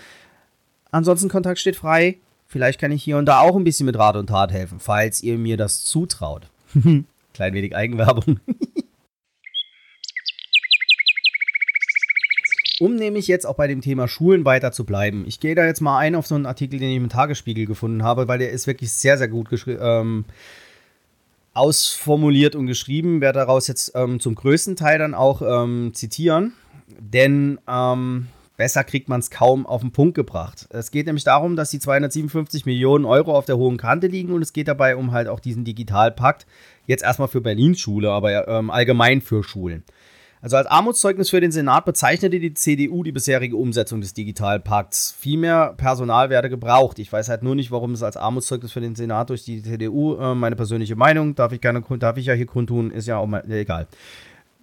Ansonsten 0.98 1.30
Kontakt 1.30 1.60
steht 1.60 1.76
frei. 1.76 2.18
Vielleicht 2.48 2.80
kann 2.80 2.92
ich 2.92 3.04
hier 3.04 3.18
und 3.18 3.28
da 3.28 3.42
auch 3.42 3.56
ein 3.56 3.64
bisschen 3.64 3.86
mit 3.86 4.00
Rat 4.00 4.16
und 4.16 4.26
Tat 4.28 4.52
helfen, 4.52 4.80
falls 4.80 5.22
ihr 5.22 5.38
mir 5.38 5.56
das 5.56 5.86
zutraut. 5.86 6.50
Klein 7.34 7.54
wenig 7.54 7.76
Eigenwerbung. 7.76 8.40
Um 12.80 12.96
nämlich 12.96 13.28
jetzt 13.28 13.46
auch 13.46 13.54
bei 13.54 13.68
dem 13.68 13.82
Thema 13.82 14.08
Schulen 14.08 14.44
weiter 14.44 14.72
zu 14.72 14.86
bleiben. 14.86 15.24
Ich 15.28 15.40
gehe 15.40 15.54
da 15.54 15.68
jetzt 15.68 15.82
mal 15.82 16.00
ein 16.00 16.16
auf 16.16 16.26
so 16.26 16.34
einen 16.34 16.48
Artikel, 16.48 16.80
den 16.80 16.90
ich 16.90 16.98
im 16.98 17.10
Tagesspiegel 17.10 17.68
gefunden 17.68 18.02
habe, 18.02 18.28
weil 18.28 18.40
der 18.40 18.50
ist 18.50 18.66
wirklich 18.66 18.92
sehr, 18.92 19.20
sehr 19.20 19.28
gut 19.28 19.50
ähm, 19.68 20.26
ausformuliert 21.54 22.56
und 22.56 22.66
geschrieben. 22.66 23.22
Werde 23.22 23.38
daraus 23.38 23.68
jetzt 23.68 23.92
ähm, 23.94 24.20
zum 24.20 24.34
größten 24.34 24.76
Teil 24.76 24.98
dann 24.98 25.14
auch 25.14 25.44
ähm, 25.44 25.92
zitieren, 25.94 26.54
denn 27.00 27.60
ähm, 27.68 28.30
besser 28.58 28.84
kriegt 28.84 29.08
man 29.08 29.20
es 29.20 29.30
kaum 29.30 29.66
auf 29.66 29.82
den 29.82 29.92
Punkt 29.92 30.16
gebracht. 30.16 30.68
Es 30.72 30.92
geht 30.92 31.06
nämlich 31.06 31.24
darum, 31.24 31.56
dass 31.56 31.70
die 31.70 31.80
257 31.80 32.66
Millionen 32.66 33.06
Euro 33.06 33.36
auf 33.36 33.46
der 33.46 33.58
hohen 33.58 33.78
Kante 33.78 34.08
liegen 34.08 34.34
und 34.34 34.42
es 34.42 34.52
geht 34.52 34.68
dabei 34.68 34.96
um 34.96 35.12
halt 35.12 35.28
auch 35.28 35.40
diesen 35.40 35.64
Digitalpakt. 35.64 36.46
Jetzt 36.86 37.04
erstmal 37.04 37.28
für 37.28 37.42
Berlins 37.42 37.80
Schule, 37.80 38.12
aber 38.12 38.48
ähm, 38.48 38.70
allgemein 38.70 39.22
für 39.22 39.44
Schulen. 39.44 39.84
Also 40.42 40.56
als 40.56 40.68
Armutszeugnis 40.68 41.32
für 41.32 41.42
den 41.42 41.52
Senat 41.52 41.86
bezeichnete 41.86 42.40
die 42.40 42.54
CDU 42.54 43.04
die 43.04 43.12
bisherige 43.12 43.58
Umsetzung 43.58 44.02
des 44.02 44.14
Digitalpakts. 44.14 45.16
Viel 45.18 45.40
mehr 45.40 45.74
Personal 45.78 46.30
werde 46.30 46.50
gebraucht. 46.50 47.00
Ich 47.00 47.12
weiß 47.12 47.30
halt 47.30 47.42
nur 47.42 47.56
nicht, 47.56 47.72
warum 47.72 47.94
es 47.94 48.04
als 48.04 48.18
Armutszeugnis 48.18 48.72
für 48.72 48.82
den 48.82 48.96
Senat 48.96 49.32
durch 49.32 49.46
die 49.46 49.64
CDU, 49.64 50.16
äh, 50.16 50.36
meine 50.36 50.56
persönliche 50.56 50.96
Meinung, 50.96 51.34
darf 51.34 51.54
ich, 51.54 51.62
gerne, 51.62 51.84
darf 52.00 52.18
ich 52.18 52.28
ja 52.28 52.34
hier 52.34 52.46
kundtun, 52.46 52.92
ist 52.92 53.08
ja 53.08 53.18
auch 53.18 53.26
mal 53.26 53.50
egal. 53.52 53.88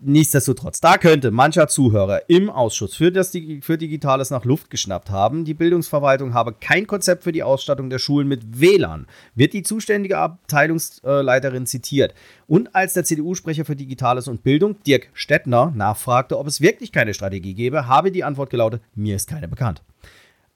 Nichtsdestotrotz, 0.00 0.80
da 0.80 0.98
könnte 0.98 1.30
mancher 1.30 1.68
Zuhörer 1.68 2.28
im 2.28 2.50
Ausschuss 2.50 2.94
für, 2.94 3.11
das, 3.11 3.33
für 3.61 3.78
Digitales 3.78 4.30
nach 4.30 4.44
Luft 4.44 4.68
geschnappt 4.68 5.09
haben. 5.11 5.44
Die 5.44 5.54
Bildungsverwaltung 5.54 6.35
habe 6.35 6.52
kein 6.52 6.87
Konzept 6.87 7.24
für 7.24 7.33
die 7.33 7.42
Ausstattung 7.42 7.88
der 7.88 7.98
Schulen 7.98 8.28
mit 8.28 8.61
WLAN, 8.61 9.07
wird 9.35 9.52
die 9.52 9.62
zuständige 9.62 10.18
Abteilungsleiterin 10.18 11.66
zitiert. 11.66 12.14
Und 12.46 12.74
als 12.74 12.92
der 12.92 13.04
CDU-Sprecher 13.04 13.64
für 13.64 13.76
Digitales 13.76 14.28
und 14.28 14.42
Bildung, 14.42 14.76
Dirk 14.83 15.09
Stettner, 15.14 15.72
nachfragte, 15.74 16.38
ob 16.38 16.48
es 16.48 16.61
wirklich 16.61 16.92
keine 16.92 17.14
Strategie 17.14 17.54
gäbe, 17.54 17.87
habe 17.87 18.11
die 18.11 18.24
Antwort 18.24 18.50
gelautet, 18.50 18.83
mir 18.94 19.16
ist 19.16 19.28
keine 19.28 19.48
bekannt. 19.48 19.83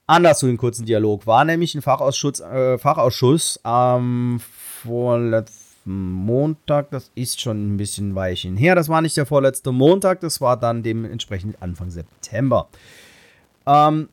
Anders 0.07 0.40
zu 0.40 0.46
dem 0.46 0.57
kurzen 0.57 0.85
Dialog 0.85 1.27
war 1.27 1.44
nämlich 1.44 1.74
ein 1.74 1.83
Fachausschuss, 1.83 2.40
äh, 2.40 2.79
Fachausschuss 2.79 3.61
am 3.62 4.40
vorletzten 4.83 5.58
Montag, 5.88 6.90
das 6.90 7.11
ist 7.14 7.40
schon 7.40 7.74
ein 7.74 7.77
bisschen 7.77 8.14
Weilchen 8.14 8.57
her. 8.57 8.74
Das 8.74 8.88
war 8.88 9.01
nicht 9.01 9.16
der 9.16 9.27
vorletzte 9.27 9.72
Montag, 9.72 10.20
das 10.20 10.40
war 10.40 10.59
dann 10.59 10.83
dementsprechend 10.83 11.61
Anfang 11.62 11.90
September. 11.90 12.68
Ähm, 13.66 14.09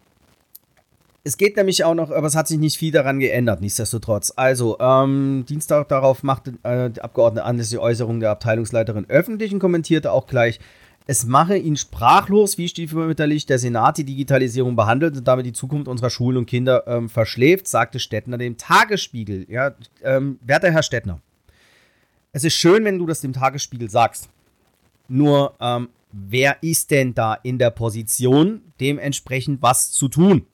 es 1.24 1.38
geht 1.38 1.58
nämlich 1.58 1.84
auch 1.84 1.96
noch, 1.96 2.12
aber 2.12 2.28
es 2.28 2.36
hat 2.36 2.48
sich 2.48 2.60
nicht 2.60 2.78
viel 2.78 2.92
daran 2.92 3.20
geändert, 3.20 3.60
nichtsdestotrotz. 3.60 4.32
Also, 4.36 4.78
ähm, 4.80 5.46
Dienstag 5.50 5.90
darauf 5.90 6.24
machte 6.24 6.54
äh, 6.64 6.92
die 6.92 7.02
Abgeordnete 7.02 7.46
Anders 7.46 7.70
die 7.70 7.80
Äußerung 7.80 8.20
der 8.20 8.30
Abteilungsleiterin 8.30 9.10
öffentlich 9.10 9.52
und 9.52 9.60
kommentierte 9.60 10.12
auch 10.12 10.28
gleich, 10.28 10.60
es 11.08 11.26
mache 11.26 11.56
ihn 11.58 11.78
sprachlos, 11.78 12.58
wie 12.58 12.68
stiefmütterlich 12.68 13.46
der 13.46 13.60
Senat 13.60 13.98
die 13.98 14.06
Digitalisierung 14.06 14.76
behandelt 14.76 15.18
und 15.18 15.28
damit 15.28 15.46
die 15.46 15.54
Zukunft 15.54 15.88
unserer 15.88 16.10
Schulen 16.10 16.38
und 16.38 16.46
Kinder 16.48 16.84
ähm, 16.88 17.10
verschläft, 17.10 17.68
sagte 17.68 18.00
Stettner 18.00 18.38
dem 18.38 18.58
Tagesspiegel. 18.58 19.46
Ja, 19.50 19.76
ähm, 20.04 20.40
werter 20.44 20.72
Herr 20.72 20.84
Stettner, 20.84 21.22
es 22.36 22.44
ist 22.44 22.56
schön, 22.56 22.84
wenn 22.84 23.00
du 23.00 23.06
das 23.06 23.22
dem 23.22 23.32
Tagesspiegel 23.32 23.90
sagst. 23.90 24.28
Nur, 25.08 25.56
ähm, 25.62 25.88
wer 26.12 26.62
ist 26.62 26.92
denn 26.92 27.14
da 27.14 27.34
in 27.34 27.58
der 27.60 27.70
Position, 27.70 28.62
dementsprechend 28.82 29.62
was 29.62 29.94
zu 29.94 30.10
tun? 30.10 30.46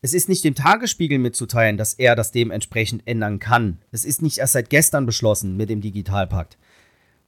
Es 0.00 0.14
ist 0.14 0.30
nicht 0.30 0.42
dem 0.42 0.54
Tagesspiegel 0.54 1.18
mitzuteilen, 1.18 1.76
dass 1.76 1.92
er 1.92 2.16
das 2.16 2.32
dementsprechend 2.32 3.02
ändern 3.04 3.40
kann. 3.40 3.76
Es 3.90 4.06
ist 4.06 4.22
nicht 4.22 4.38
erst 4.38 4.54
seit 4.54 4.70
gestern 4.70 5.04
beschlossen 5.04 5.54
mit 5.58 5.68
dem 5.68 5.82
Digitalpakt. 5.82 6.56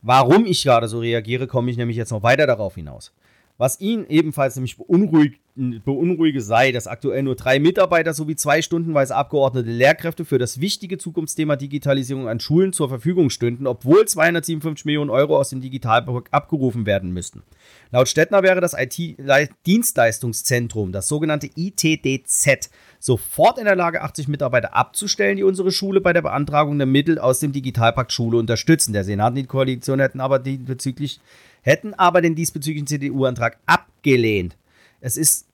Warum 0.01 0.47
ich 0.47 0.64
gerade 0.64 0.88
so 0.88 1.01
reagiere, 1.01 1.47
komme 1.47 1.70
ich 1.70 1.77
nämlich 1.77 1.99
jetzt 1.99 2.11
noch 2.11 2.23
weiter 2.23 2.47
darauf 2.47 2.77
hinaus. 2.77 3.12
Was 3.57 3.81
ihn 3.81 4.05
ebenfalls 4.09 4.57
nämlich 4.57 4.77
beunruhigt, 4.77 5.38
beunruhige 5.55 6.40
sei, 6.40 6.73
dass 6.73 6.88
aktuell 6.88 7.23
nur 7.23 7.37
drei 7.37 7.61
Mitarbeiter 7.61 8.12
sowie 8.12 8.35
zwei 8.35 8.61
stundenweise 8.61 9.14
abgeordnete 9.14 9.71
Lehrkräfte 9.71 10.25
für 10.25 10.38
das 10.38 10.61
wichtige 10.61 10.99
Zukunftsthema 10.99 11.55
Digitalisierung 11.55 12.29
an 12.29 12.40
Schulen 12.40 12.73
zur 12.73 12.88
Verfügung 12.88 13.31
stünden, 13.31 13.69
obwohl 13.69 14.05
257 14.05 14.85
Millionen 14.85 15.11
Euro 15.11 15.38
aus 15.38 15.51
dem 15.51 15.61
Digitalpakt 15.61 16.35
abgerufen 16.35 16.87
werden 16.87 17.12
müssten. 17.12 17.45
Laut 17.93 18.09
Stettner 18.09 18.43
wäre 18.43 18.61
das 18.61 18.75
IT-Dienstleistungszentrum, 18.77 20.90
das 20.90 21.07
sogenannte 21.07 21.49
ITDZ, 21.55 22.71
sofort 22.99 23.59
in 23.59 23.67
der 23.67 23.77
Lage, 23.77 24.03
80 24.03 24.27
Mitarbeiter 24.27 24.75
abzustellen, 24.75 25.37
die 25.37 25.45
unsere 25.45 25.71
Schule 25.71 26.01
bei 26.01 26.12
der 26.12 26.23
Beantragung 26.23 26.79
der 26.79 26.88
Mittel 26.88 27.21
aus 27.21 27.38
dem 27.38 27.53
Digitalpakt 27.53 28.12
Schule 28.12 28.38
unterstützen. 28.38 28.93
Der 28.93 29.05
Senat 29.05 29.31
und 29.31 29.37
die 29.37 29.47
Koalition 29.47 30.01
hätten 30.01 30.21
aber 30.21 30.40
bezüglich 30.40 31.21
hätten 31.64 31.94
aber 31.94 32.20
den 32.20 32.35
diesbezüglichen 32.35 32.87
CDU-Antrag 32.87 33.59
abgelehnt. 33.66 34.57
Es 35.00 35.16
ist 35.16 35.46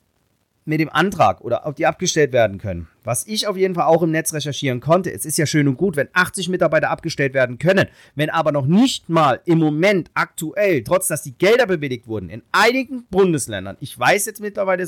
mit 0.66 0.80
dem 0.80 0.90
Antrag 0.90 1.40
oder 1.40 1.66
ob 1.66 1.76
die 1.76 1.86
abgestellt 1.86 2.32
werden 2.32 2.58
können. 2.58 2.86
Was 3.02 3.26
ich 3.26 3.46
auf 3.46 3.56
jeden 3.56 3.74
Fall 3.74 3.86
auch 3.86 4.02
im 4.02 4.10
Netz 4.10 4.32
recherchieren 4.34 4.80
konnte, 4.80 5.12
es 5.12 5.24
ist 5.24 5.38
ja 5.38 5.46
schön 5.46 5.66
und 5.66 5.76
gut, 5.76 5.96
wenn 5.96 6.08
80 6.12 6.48
Mitarbeiter 6.48 6.90
abgestellt 6.90 7.32
werden 7.32 7.58
können, 7.58 7.88
wenn 8.14 8.30
aber 8.30 8.52
noch 8.52 8.66
nicht 8.66 9.08
mal 9.08 9.40
im 9.46 9.58
Moment 9.58 10.10
aktuell, 10.14 10.84
trotz 10.84 11.08
dass 11.08 11.22
die 11.22 11.32
Gelder 11.32 11.66
bewilligt 11.66 12.06
wurden, 12.06 12.28
in 12.28 12.42
einigen 12.52 13.04
Bundesländern, 13.10 13.78
ich 13.80 13.98
weiß 13.98 14.26
jetzt 14.26 14.40
mittlerweile, 14.40 14.84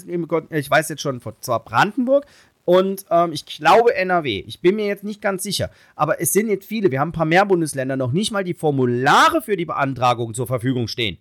ich 0.50 0.70
weiß 0.70 0.90
jetzt 0.90 1.02
schon 1.02 1.20
von 1.20 1.34
zwar 1.40 1.64
Brandenburg, 1.64 2.26
und 2.64 3.06
ähm, 3.10 3.32
ich 3.32 3.44
glaube 3.46 3.94
NRW. 3.94 4.44
Ich 4.46 4.60
bin 4.60 4.76
mir 4.76 4.86
jetzt 4.86 5.04
nicht 5.04 5.20
ganz 5.20 5.42
sicher. 5.42 5.70
Aber 5.96 6.20
es 6.20 6.32
sind 6.32 6.48
jetzt 6.48 6.66
viele. 6.66 6.90
Wir 6.90 7.00
haben 7.00 7.08
ein 7.08 7.12
paar 7.12 7.26
mehr 7.26 7.44
Bundesländer 7.44 7.96
noch 7.96 8.12
nicht 8.12 8.30
mal 8.30 8.44
die 8.44 8.54
Formulare 8.54 9.42
für 9.42 9.56
die 9.56 9.64
Beantragung 9.64 10.34
zur 10.34 10.46
Verfügung 10.46 10.88
stehen. 10.88 11.18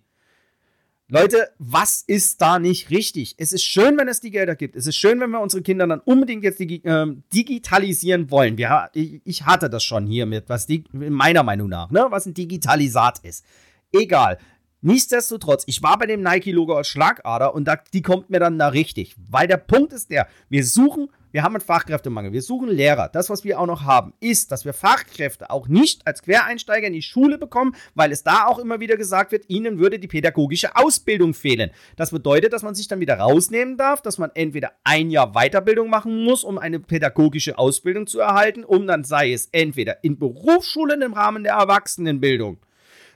Leute, 1.08 1.50
was 1.58 2.02
ist 2.06 2.40
da 2.40 2.58
nicht 2.58 2.88
richtig? 2.88 3.34
Es 3.36 3.52
ist 3.52 3.64
schön, 3.64 3.98
wenn 3.98 4.08
es 4.08 4.20
die 4.20 4.30
Gelder 4.30 4.54
gibt. 4.54 4.76
Es 4.76 4.86
ist 4.86 4.96
schön, 4.96 5.20
wenn 5.20 5.28
wir 5.28 5.40
unsere 5.40 5.62
Kinder 5.62 5.86
dann 5.86 6.00
unbedingt 6.00 6.42
jetzt 6.42 6.58
digi 6.58 6.76
äh, 6.84 7.06
digitalisieren 7.34 8.30
wollen. 8.30 8.56
Wir, 8.56 8.88
ich, 8.94 9.20
ich, 9.24 9.44
hatte 9.44 9.68
das 9.68 9.84
schon 9.84 10.06
hier 10.06 10.24
mit, 10.24 10.48
was 10.48 10.66
die, 10.66 10.84
meiner 10.92 11.42
Meinung 11.42 11.68
nach, 11.68 11.90
ne, 11.90 12.06
was 12.08 12.24
ein 12.24 12.32
Digitalisat 12.32 13.18
ist. 13.24 13.44
Egal. 13.92 14.38
Nichtsdestotrotz, 14.80 15.64
ich 15.66 15.82
war 15.82 15.98
bei 15.98 16.06
dem 16.06 16.22
Nike-Logo 16.22 16.74
als 16.74 16.88
Schlagader 16.88 17.54
und 17.54 17.66
da, 17.66 17.76
die 17.76 18.02
kommt 18.02 18.30
mir 18.30 18.40
dann 18.40 18.58
da 18.58 18.68
richtig. 18.68 19.14
Weil 19.28 19.46
der 19.46 19.58
Punkt 19.58 19.92
ist 19.92 20.10
der, 20.10 20.28
wir 20.48 20.64
suchen 20.64 21.10
wir 21.32 21.42
haben 21.42 21.54
einen 21.54 21.64
Fachkräftemangel. 21.64 22.32
Wir 22.32 22.42
suchen 22.42 22.68
Lehrer. 22.68 23.08
Das, 23.08 23.30
was 23.30 23.42
wir 23.42 23.58
auch 23.58 23.66
noch 23.66 23.84
haben, 23.84 24.12
ist, 24.20 24.52
dass 24.52 24.64
wir 24.64 24.74
Fachkräfte 24.74 25.50
auch 25.50 25.66
nicht 25.66 26.06
als 26.06 26.22
Quereinsteiger 26.22 26.86
in 26.86 26.92
die 26.92 27.02
Schule 27.02 27.38
bekommen, 27.38 27.74
weil 27.94 28.12
es 28.12 28.22
da 28.22 28.46
auch 28.46 28.58
immer 28.58 28.80
wieder 28.80 28.96
gesagt 28.96 29.32
wird, 29.32 29.48
ihnen 29.48 29.78
würde 29.78 29.98
die 29.98 30.08
pädagogische 30.08 30.76
Ausbildung 30.76 31.32
fehlen. 31.32 31.70
Das 31.96 32.10
bedeutet, 32.10 32.52
dass 32.52 32.62
man 32.62 32.74
sich 32.74 32.86
dann 32.86 33.00
wieder 33.00 33.18
rausnehmen 33.18 33.78
darf, 33.78 34.02
dass 34.02 34.18
man 34.18 34.30
entweder 34.34 34.72
ein 34.84 35.10
Jahr 35.10 35.32
Weiterbildung 35.32 35.88
machen 35.88 36.22
muss, 36.22 36.44
um 36.44 36.58
eine 36.58 36.80
pädagogische 36.80 37.58
Ausbildung 37.58 38.06
zu 38.06 38.20
erhalten, 38.20 38.64
um 38.64 38.86
dann 38.86 39.02
sei 39.02 39.32
es 39.32 39.46
entweder 39.52 40.04
in 40.04 40.18
Berufsschulen 40.18 41.00
im 41.00 41.14
Rahmen 41.14 41.44
der 41.44 41.54
Erwachsenenbildung 41.54 42.58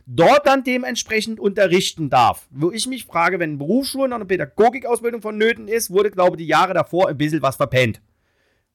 dort 0.06 0.46
dann 0.46 0.64
dementsprechend 0.64 1.40
unterrichten 1.40 2.08
darf. 2.08 2.46
Wo 2.50 2.70
ich 2.70 2.86
mich 2.86 3.04
frage, 3.04 3.38
wenn 3.38 3.58
Berufsschulen 3.58 4.10
noch 4.10 4.16
eine 4.16 4.24
Pädagogikausbildung 4.24 5.20
vonnöten 5.20 5.68
ist, 5.68 5.90
wurde, 5.90 6.10
glaube 6.10 6.36
ich, 6.36 6.38
die 6.38 6.46
Jahre 6.46 6.74
davor 6.74 7.08
ein 7.08 7.18
bisschen 7.18 7.42
was 7.42 7.56
verpennt. 7.56 8.00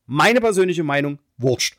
Meine 0.05 0.41
persönliche 0.41 0.83
Meinung, 0.83 1.19
wurscht. 1.37 1.77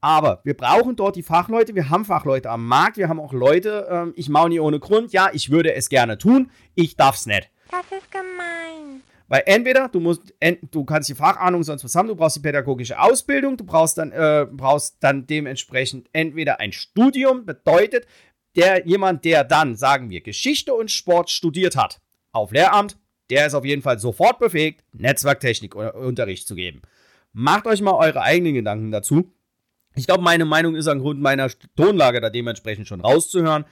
Aber 0.00 0.40
wir 0.44 0.56
brauchen 0.56 0.96
dort 0.96 1.16
die 1.16 1.22
Fachleute, 1.22 1.74
wir 1.74 1.88
haben 1.88 2.04
Fachleute 2.04 2.50
am 2.50 2.66
Markt, 2.66 2.96
wir 2.96 3.08
haben 3.08 3.20
auch 3.20 3.32
Leute, 3.32 3.86
ähm, 3.88 4.12
ich 4.16 4.28
mache 4.28 4.48
nie 4.48 4.58
ohne 4.58 4.80
Grund, 4.80 5.12
ja, 5.12 5.30
ich 5.32 5.50
würde 5.50 5.74
es 5.74 5.88
gerne 5.88 6.18
tun, 6.18 6.50
ich 6.74 6.96
darf 6.96 7.14
es 7.14 7.26
nicht. 7.26 7.50
Das 7.70 7.84
ist 7.96 8.10
gemein. 8.10 9.02
Weil 9.28 9.44
entweder 9.46 9.88
du 9.88 10.00
musst, 10.00 10.34
du 10.72 10.84
kannst 10.84 11.08
die 11.08 11.14
Fachahnung 11.14 11.62
sonst 11.62 11.84
was 11.84 11.94
haben, 11.94 12.08
du 12.08 12.16
brauchst 12.16 12.36
die 12.36 12.40
pädagogische 12.40 13.00
Ausbildung, 13.00 13.56
du 13.56 13.64
brauchst 13.64 13.96
dann, 13.96 14.10
äh, 14.12 14.46
brauchst 14.50 14.96
dann 15.00 15.26
dementsprechend 15.26 16.10
entweder 16.12 16.60
ein 16.60 16.72
Studium, 16.72 17.46
bedeutet, 17.46 18.06
der 18.56 18.86
jemand, 18.86 19.24
der 19.24 19.44
dann, 19.44 19.76
sagen 19.76 20.10
wir, 20.10 20.20
Geschichte 20.20 20.74
und 20.74 20.90
Sport 20.90 21.30
studiert 21.30 21.76
hat, 21.76 22.00
auf 22.32 22.52
Lehramt, 22.52 22.96
der 23.30 23.46
ist 23.46 23.54
auf 23.54 23.64
jeden 23.64 23.82
Fall 23.82 23.98
sofort 23.98 24.38
befähigt, 24.38 24.84
Netzwerktechnikunterricht 24.92 26.46
zu 26.46 26.54
geben. 26.54 26.82
Macht 27.32 27.66
euch 27.66 27.80
mal 27.80 27.94
eure 27.94 28.22
eigenen 28.22 28.54
Gedanken 28.54 28.90
dazu. 28.90 29.32
Ich 29.94 30.06
glaube, 30.06 30.22
meine 30.22 30.44
Meinung 30.44 30.74
ist 30.74 30.86
aufgrund 30.86 31.20
meiner 31.20 31.50
Tonlage 31.76 32.20
da 32.20 32.30
dementsprechend 32.30 32.88
schon 32.88 33.00
rauszuhören. 33.00 33.64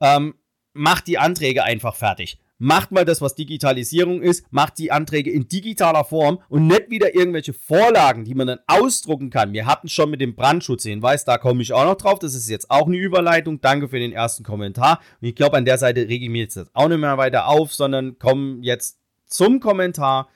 Ähm, 0.00 0.34
macht 0.72 1.06
die 1.06 1.18
Anträge 1.18 1.64
einfach 1.64 1.94
fertig. 1.94 2.38
Macht 2.62 2.92
mal 2.92 3.06
das, 3.06 3.22
was 3.22 3.34
Digitalisierung 3.34 4.20
ist, 4.20 4.44
macht 4.52 4.76
die 4.76 4.92
Anträge 4.92 5.30
in 5.30 5.48
digitaler 5.48 6.04
Form 6.04 6.40
und 6.50 6.66
nicht 6.66 6.90
wieder 6.90 7.14
irgendwelche 7.14 7.54
Vorlagen, 7.54 8.24
die 8.24 8.34
man 8.34 8.48
dann 8.48 8.58
ausdrucken 8.66 9.30
kann. 9.30 9.54
Wir 9.54 9.64
hatten 9.64 9.88
schon 9.88 10.10
mit 10.10 10.20
dem 10.20 10.34
Brandschutzhinweis, 10.34 11.24
da 11.24 11.38
komme 11.38 11.62
ich 11.62 11.72
auch 11.72 11.86
noch 11.86 11.94
drauf. 11.94 12.18
Das 12.18 12.34
ist 12.34 12.50
jetzt 12.50 12.70
auch 12.70 12.86
eine 12.86 12.98
Überleitung. 12.98 13.62
Danke 13.62 13.88
für 13.88 13.98
den 13.98 14.12
ersten 14.12 14.44
Kommentar. 14.44 15.00
Und 15.22 15.28
ich 15.28 15.34
glaube, 15.34 15.56
an 15.56 15.64
der 15.64 15.78
Seite 15.78 16.06
rege 16.06 16.26
ich 16.26 16.30
mich 16.30 16.42
jetzt 16.42 16.60
auch 16.74 16.88
nicht 16.88 16.98
mehr 16.98 17.16
weiter 17.16 17.48
auf, 17.48 17.72
sondern 17.72 18.18
komme 18.18 18.58
jetzt 18.60 18.98
zum 19.24 19.60
Kommentar 19.60 20.28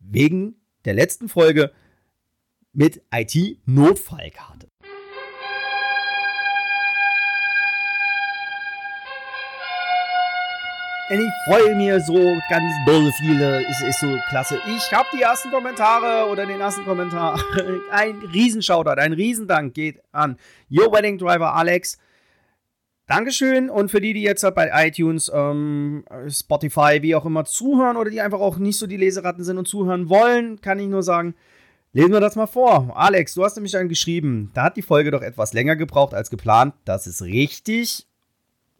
wegen 0.00 0.56
der 0.84 0.94
letzten 0.94 1.28
Folge 1.28 1.70
mit 2.72 3.02
IT-Notfallkarte. 3.14 4.71
Ich 11.20 11.30
freue 11.44 11.74
mich 11.74 12.06
so 12.06 12.14
ganz 12.48 12.72
doll 12.86 13.12
viele. 13.18 13.62
Es 13.66 13.82
ist 13.82 14.00
so 14.00 14.18
klasse. 14.30 14.60
Ich 14.66 14.92
habe 14.92 15.08
die 15.12 15.20
ersten 15.20 15.50
Kommentare 15.50 16.30
oder 16.30 16.46
den 16.46 16.60
ersten 16.60 16.84
Kommentar. 16.84 17.38
Ein 17.90 18.16
Riesenshoutout, 18.32 18.98
ein 18.98 19.12
Riesendank 19.12 19.74
geht 19.74 20.00
an 20.12 20.36
Your 20.70 20.92
Wedding 20.92 21.18
Driver 21.18 21.54
Alex. 21.54 21.98
Dankeschön 23.06 23.68
und 23.68 23.90
für 23.90 24.00
die, 24.00 24.14
die 24.14 24.22
jetzt 24.22 24.42
bei 24.54 24.70
iTunes, 24.86 25.30
ähm, 25.34 26.04
Spotify, 26.28 27.02
wie 27.02 27.14
auch 27.14 27.26
immer 27.26 27.44
zuhören 27.44 27.96
oder 27.96 28.10
die 28.10 28.20
einfach 28.20 28.40
auch 28.40 28.56
nicht 28.56 28.78
so 28.78 28.86
die 28.86 28.96
Leseratten 28.96 29.44
sind 29.44 29.58
und 29.58 29.68
zuhören 29.68 30.08
wollen, 30.08 30.60
kann 30.60 30.78
ich 30.78 30.86
nur 30.86 31.02
sagen, 31.02 31.34
lesen 31.92 32.12
wir 32.12 32.20
das 32.20 32.36
mal 32.36 32.46
vor. 32.46 32.96
Alex, 32.96 33.34
du 33.34 33.44
hast 33.44 33.56
nämlich 33.56 33.72
dann 33.72 33.88
geschrieben, 33.88 34.50
da 34.54 34.64
hat 34.64 34.76
die 34.78 34.82
Folge 34.82 35.10
doch 35.10 35.22
etwas 35.22 35.52
länger 35.52 35.76
gebraucht 35.76 36.14
als 36.14 36.30
geplant. 36.30 36.74
Das 36.86 37.06
ist 37.06 37.20
richtig. 37.22 38.06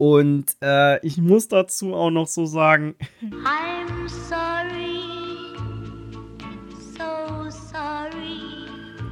Und 0.03 0.57
äh, 0.61 0.99
ich 1.07 1.19
muss 1.19 1.47
dazu 1.47 1.95
auch 1.95 2.11
noch 2.11 2.27
so 2.27 2.45
sagen. 2.45 2.97
I'm 3.23 4.09
sorry. 4.09 4.99
So 6.99 7.49
sorry. 7.49 8.41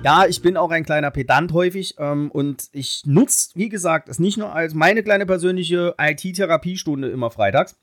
Ja, 0.03 0.27
ich 0.27 0.43
bin 0.43 0.57
auch 0.57 0.73
ein 0.73 0.85
kleiner 0.85 1.13
Pedant 1.13 1.53
häufig 1.53 1.95
ähm, 1.99 2.29
und 2.33 2.71
ich 2.73 3.03
nutze, 3.07 3.51
wie 3.55 3.69
gesagt, 3.69 4.09
es 4.09 4.19
nicht 4.19 4.37
nur 4.37 4.53
als 4.53 4.75
meine 4.75 5.05
kleine 5.05 5.27
persönliche 5.27 5.95
IT-Therapiestunde 5.97 7.09
immer 7.09 7.31
freitags, 7.31 7.77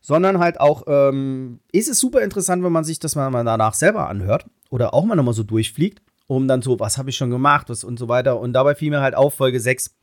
sondern 0.00 0.38
halt 0.38 0.58
auch, 0.58 0.84
ähm, 0.86 1.60
ist 1.72 1.90
es 1.90 2.00
super 2.00 2.22
interessant, 2.22 2.64
wenn 2.64 2.72
man 2.72 2.84
sich 2.84 2.98
das 2.98 3.16
mal 3.16 3.30
danach 3.44 3.74
selber 3.74 4.08
anhört 4.08 4.46
oder 4.70 4.94
auch 4.94 5.04
mal 5.04 5.14
nochmal 5.14 5.34
so 5.34 5.42
durchfliegt, 5.42 6.00
um 6.26 6.48
dann 6.48 6.62
so, 6.62 6.80
was 6.80 6.96
habe 6.96 7.10
ich 7.10 7.18
schon 7.18 7.28
gemacht 7.28 7.68
was 7.68 7.84
und 7.84 7.98
so 7.98 8.08
weiter. 8.08 8.40
Und 8.40 8.54
dabei 8.54 8.74
fiel 8.74 8.88
mir 8.88 9.02
halt 9.02 9.14
auf, 9.14 9.34
Folge 9.34 9.60
6 9.60 9.94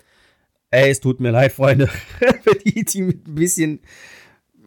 Ey, 0.73 0.89
es 0.89 1.01
tut 1.01 1.19
mir 1.19 1.29
leid, 1.29 1.51
Freunde, 1.51 1.85
für 2.17 2.55
die, 2.55 2.83
die 2.83 3.03
mit 3.03 3.27
ein 3.27 3.35
bisschen 3.35 3.79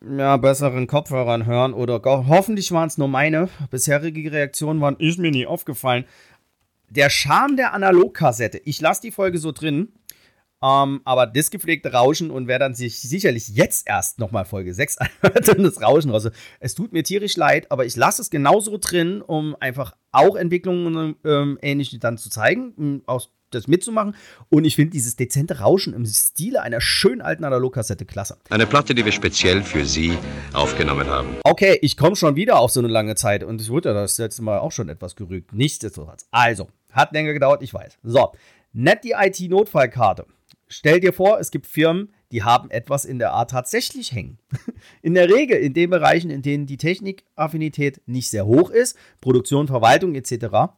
ja, 0.08 0.36
besseren 0.36 0.86
Kopfhörern 0.86 1.46
hören 1.46 1.74
oder 1.74 2.00
hoffentlich 2.04 2.70
waren 2.70 2.86
es 2.86 2.96
nur 2.96 3.08
meine. 3.08 3.48
Bisherige 3.72 4.30
Reaktionen 4.30 4.80
waren, 4.80 4.94
ist 5.00 5.18
mir 5.18 5.32
nie 5.32 5.46
aufgefallen. 5.46 6.04
Der 6.88 7.10
Charme 7.10 7.56
der 7.56 7.72
Analogkassette. 7.72 8.58
Ich 8.58 8.80
lasse 8.80 9.00
die 9.02 9.10
Folge 9.10 9.38
so 9.38 9.50
drin, 9.50 9.94
ähm, 10.62 11.00
aber 11.04 11.26
das 11.26 11.50
gepflegte 11.50 11.92
Rauschen 11.92 12.30
und 12.30 12.46
wer 12.46 12.60
dann 12.60 12.76
sich 12.76 13.00
sicherlich 13.00 13.48
jetzt 13.48 13.88
erst 13.88 14.20
nochmal 14.20 14.44
Folge 14.44 14.74
6 14.74 14.98
anhört 15.22 15.48
und 15.58 15.64
das 15.64 15.82
Rauschen 15.82 16.12
raus. 16.12 16.30
Es 16.60 16.76
tut 16.76 16.92
mir 16.92 17.02
tierisch 17.02 17.36
leid, 17.36 17.72
aber 17.72 17.84
ich 17.84 17.96
lasse 17.96 18.22
es 18.22 18.30
genauso 18.30 18.78
drin, 18.78 19.22
um 19.22 19.56
einfach 19.58 19.96
auch 20.12 20.36
Entwicklungen 20.36 21.16
ähm, 21.24 21.58
ähnlich 21.62 21.98
dann 21.98 22.16
zu 22.16 22.30
zeigen, 22.30 23.02
aus 23.06 23.32
das 23.50 23.68
mitzumachen. 23.68 24.14
Und 24.48 24.64
ich 24.64 24.76
finde 24.76 24.92
dieses 24.92 25.16
dezente 25.16 25.60
Rauschen 25.60 25.94
im 25.94 26.06
Stile 26.06 26.62
einer 26.62 26.80
schönen 26.80 27.20
alten 27.20 27.44
Analogkassette 27.44 28.04
klasse. 28.04 28.38
Eine 28.50 28.66
Platte, 28.66 28.94
die 28.94 29.04
wir 29.04 29.12
speziell 29.12 29.62
für 29.62 29.84
Sie 29.84 30.16
aufgenommen 30.52 31.06
haben. 31.08 31.36
Okay, 31.44 31.78
ich 31.82 31.96
komme 31.96 32.16
schon 32.16 32.36
wieder 32.36 32.58
auf 32.58 32.70
so 32.70 32.80
eine 32.80 32.88
lange 32.88 33.14
Zeit 33.14 33.44
und 33.44 33.60
ich 33.60 33.70
wurde 33.70 33.94
das 33.94 34.18
letzte 34.18 34.42
Mal 34.42 34.58
auch 34.58 34.72
schon 34.72 34.88
etwas 34.88 35.16
gerügt. 35.16 35.52
Nichtsdestotrotz. 35.52 36.26
Also, 36.30 36.68
hat 36.90 37.12
länger 37.12 37.32
gedauert, 37.32 37.62
ich 37.62 37.72
weiß. 37.72 37.98
So, 38.02 38.32
nett 38.72 39.04
die 39.04 39.14
IT-Notfallkarte. 39.18 40.26
Stell 40.68 41.00
dir 41.00 41.12
vor, 41.12 41.38
es 41.38 41.50
gibt 41.50 41.66
Firmen, 41.66 42.12
die 42.32 42.42
haben 42.42 42.70
etwas 42.70 43.04
in 43.04 43.18
der 43.20 43.32
Art 43.32 43.50
tatsächlich 43.50 44.12
hängen. 44.12 44.38
In 45.02 45.14
der 45.14 45.30
Regel 45.30 45.58
in 45.58 45.74
den 45.74 45.90
Bereichen, 45.90 46.30
in 46.30 46.42
denen 46.42 46.66
die 46.66 46.76
Technikaffinität 46.76 48.00
nicht 48.06 48.28
sehr 48.28 48.46
hoch 48.46 48.70
ist, 48.70 48.98
Produktion, 49.20 49.68
Verwaltung 49.68 50.16
etc., 50.16 50.72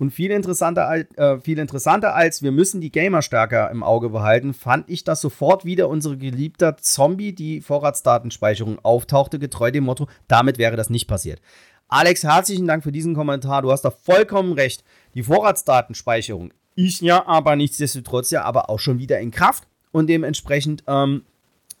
und 0.00 0.12
viel 0.12 0.30
interessanter, 0.30 1.04
äh, 1.16 1.38
viel 1.40 1.58
interessanter 1.58 2.16
als 2.16 2.42
wir 2.42 2.52
müssen 2.52 2.80
die 2.80 2.90
Gamer 2.90 3.20
stärker 3.20 3.70
im 3.70 3.82
Auge 3.82 4.08
behalten, 4.08 4.54
fand 4.54 4.88
ich, 4.88 5.04
dass 5.04 5.20
sofort 5.20 5.66
wieder 5.66 5.90
unsere 5.90 6.16
geliebte 6.16 6.74
Zombie 6.80 7.34
die 7.34 7.60
Vorratsdatenspeicherung 7.60 8.78
auftauchte, 8.82 9.38
getreu 9.38 9.70
dem 9.70 9.84
Motto, 9.84 10.08
damit 10.26 10.56
wäre 10.56 10.76
das 10.76 10.88
nicht 10.88 11.06
passiert. 11.06 11.42
Alex, 11.86 12.24
herzlichen 12.24 12.66
Dank 12.66 12.82
für 12.82 12.92
diesen 12.92 13.14
Kommentar. 13.14 13.60
Du 13.60 13.70
hast 13.70 13.82
da 13.82 13.90
vollkommen 13.90 14.54
recht. 14.54 14.84
Die 15.14 15.22
Vorratsdatenspeicherung 15.22 16.54
ist 16.76 17.02
ja 17.02 17.26
aber 17.26 17.54
nichtsdestotrotz 17.56 18.30
ja 18.30 18.42
aber 18.44 18.70
auch 18.70 18.78
schon 18.78 18.98
wieder 18.98 19.20
in 19.20 19.30
Kraft 19.30 19.64
und 19.92 20.08
dementsprechend 20.08 20.82
ähm, 20.86 21.22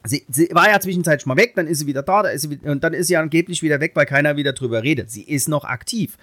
Sie, 0.06 0.24
sie, 0.30 0.48
war 0.52 0.70
ja 0.70 0.80
zwischenzeitlich 0.80 1.26
mal 1.26 1.36
weg, 1.36 1.52
dann 1.56 1.66
ist 1.66 1.80
sie 1.80 1.86
wieder 1.86 2.02
da, 2.02 2.22
da 2.22 2.30
ist 2.30 2.42
sie, 2.42 2.58
und 2.64 2.82
dann 2.82 2.94
ist 2.94 3.08
sie 3.08 3.18
angeblich 3.18 3.62
wieder 3.62 3.80
weg, 3.80 3.92
weil 3.94 4.06
keiner 4.06 4.34
wieder 4.36 4.54
drüber 4.54 4.82
redet. 4.82 5.10
Sie 5.10 5.22
ist 5.22 5.46
noch 5.46 5.64
aktiv. 5.64 6.16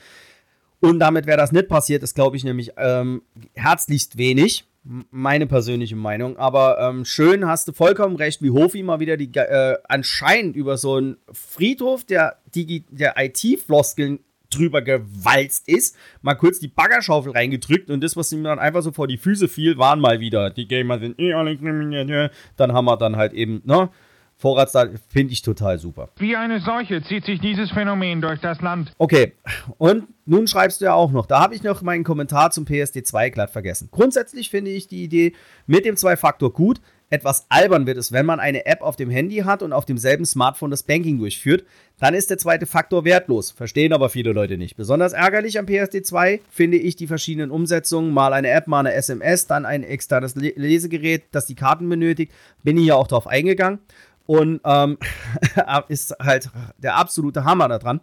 Und 0.80 1.00
damit 1.00 1.26
wäre 1.26 1.38
das 1.38 1.52
nicht 1.52 1.68
passiert, 1.68 2.04
ist, 2.04 2.16
glaube 2.16 2.38
ich, 2.38 2.44
nämlich 2.44 2.72
ähm, 2.78 3.22
herzlichst 3.54 4.18
wenig. 4.18 4.66
Meine 5.12 5.48
persönliche 5.48 5.98
Meinung. 5.98 6.38
Aber 6.38 6.80
ähm, 6.80 7.04
schön, 7.04 7.46
hast 7.46 7.68
du 7.68 7.74
vollkommen 7.74 8.16
recht, 8.16 8.42
wie 8.42 8.52
Hofi 8.52 8.84
mal 8.84 9.02
wieder 9.02 9.18
die 9.18 9.30
äh, 9.36 9.76
anscheinend 9.90 10.56
über 10.56 10.78
so 10.78 10.96
einen 10.96 11.18
Friedhof 11.30 12.06
der, 12.06 12.38
der 12.56 13.16
IT-Floskeln 13.18 14.20
drüber 14.50 14.82
gewalzt 14.82 15.68
ist, 15.68 15.98
mal 16.22 16.36
kurz 16.36 16.60
die 16.60 16.70
Baggerschaufel 16.70 17.34
reingedrückt 17.34 17.90
und 17.90 18.02
das, 18.02 18.16
was 18.16 18.32
ihm 18.32 18.44
dann 18.44 18.60
einfach 18.60 18.82
so 18.82 18.92
vor 18.92 19.08
die 19.08 19.18
Füße 19.18 19.48
fiel, 19.48 19.78
waren 19.78 20.00
mal 20.00 20.20
wieder. 20.20 20.52
Die 20.52 20.68
Gamer 20.68 21.00
sind 21.00 21.20
eh 21.20 21.34
alle 21.34 22.32
Dann 22.56 22.72
haben 22.72 22.86
wir 22.86 22.98
dann 22.98 23.18
halt 23.18 23.34
eben, 23.34 23.62
ne? 23.66 23.90
Vorratsdaten 24.40 25.00
finde 25.10 25.34
ich 25.34 25.42
total 25.42 25.80
super. 25.80 26.10
Wie 26.18 26.36
eine 26.36 26.60
Seuche 26.60 27.02
zieht 27.04 27.26
sich 27.26 27.40
dieses 27.40 27.72
Phänomen 27.72 28.22
durch 28.22 28.40
das 28.40 28.62
Land. 28.62 28.94
Okay, 29.00 29.34
und 29.80 30.04
nun 30.26 30.48
schreibst 30.48 30.80
du 30.80 30.86
ja 30.86 30.94
auch 30.94 31.12
noch, 31.12 31.26
da 31.26 31.40
habe 31.40 31.56
ich 31.56 31.64
noch 31.64 31.82
meinen 31.82 32.04
Kommentar 32.04 32.52
zum 32.52 32.66
PSD2 32.66 33.32
glatt 33.32 33.50
vergessen. 33.50 33.90
Grundsätzlich 33.92 34.52
finde 34.52 34.70
ich 34.70 34.88
die 34.88 35.04
Idee 35.04 35.34
mit 35.66 35.86
dem 35.86 35.98
Zwei-Faktor 35.98 36.54
gut. 36.54 36.80
Etwas 37.10 37.46
albern 37.48 37.88
wird 37.88 37.98
es, 37.98 38.12
wenn 38.12 38.26
man 38.26 38.42
eine 38.42 38.66
App 38.66 38.82
auf 38.82 38.98
dem 38.98 39.10
Handy 39.10 39.38
hat 39.38 39.64
und 39.64 39.72
auf 39.72 39.86
demselben 39.86 40.26
Smartphone 40.26 40.72
das 40.72 40.84
Banking 40.84 41.18
durchführt. 41.18 41.64
Dann 42.00 42.14
ist 42.14 42.30
der 42.30 42.38
zweite 42.38 42.66
Faktor 42.66 43.06
wertlos. 43.06 43.50
Verstehen 43.52 43.94
aber 43.94 44.10
viele 44.10 44.34
Leute 44.34 44.58
nicht. 44.58 44.76
Besonders 44.76 45.14
ärgerlich 45.14 45.58
am 45.58 45.66
PSD2 45.66 46.42
finde 46.50 46.78
ich 46.78 46.98
die 46.98 47.08
verschiedenen 47.08 47.50
Umsetzungen. 47.50 48.14
Mal 48.14 48.34
eine 48.34 48.50
App, 48.50 48.68
mal 48.68 48.82
eine 48.82 48.94
SMS, 48.94 49.48
dann 49.48 49.66
ein 49.66 49.84
externes 49.84 50.36
Lesegerät, 50.36 51.24
das 51.32 51.46
die 51.46 51.56
Karten 51.56 51.88
benötigt. 51.88 52.34
Bin 52.64 52.78
ich 52.78 52.88
ja 52.88 52.96
auch 52.96 53.08
drauf 53.08 53.26
eingegangen. 53.26 53.80
Und 54.28 54.62
ähm, 54.64 55.00
ist 55.88 56.16
halt 56.22 56.52
der 56.78 56.96
absolute 56.96 57.44
Hammer 57.44 57.68
da 57.68 57.80
dran. 57.80 58.02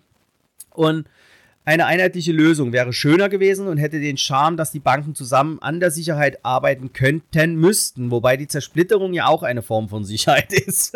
Und 0.70 1.06
eine 1.66 1.86
einheitliche 1.86 2.32
Lösung 2.32 2.72
wäre 2.72 2.92
schöner 2.92 3.28
gewesen 3.28 3.68
und 3.68 3.78
hätte 3.78 4.00
den 4.00 4.18
Charme, 4.18 4.56
dass 4.56 4.72
die 4.72 4.80
Banken 4.80 5.14
zusammen 5.14 5.60
an 5.60 5.80
der 5.80 5.90
Sicherheit 5.90 6.44
arbeiten 6.44 6.92
könnten, 6.92 7.56
müssten. 7.56 8.10
Wobei 8.10 8.36
die 8.36 8.48
Zersplitterung 8.48 9.14
ja 9.14 9.26
auch 9.26 9.42
eine 9.42 9.62
Form 9.62 9.88
von 9.88 10.04
Sicherheit 10.04 10.52
ist. 10.66 10.94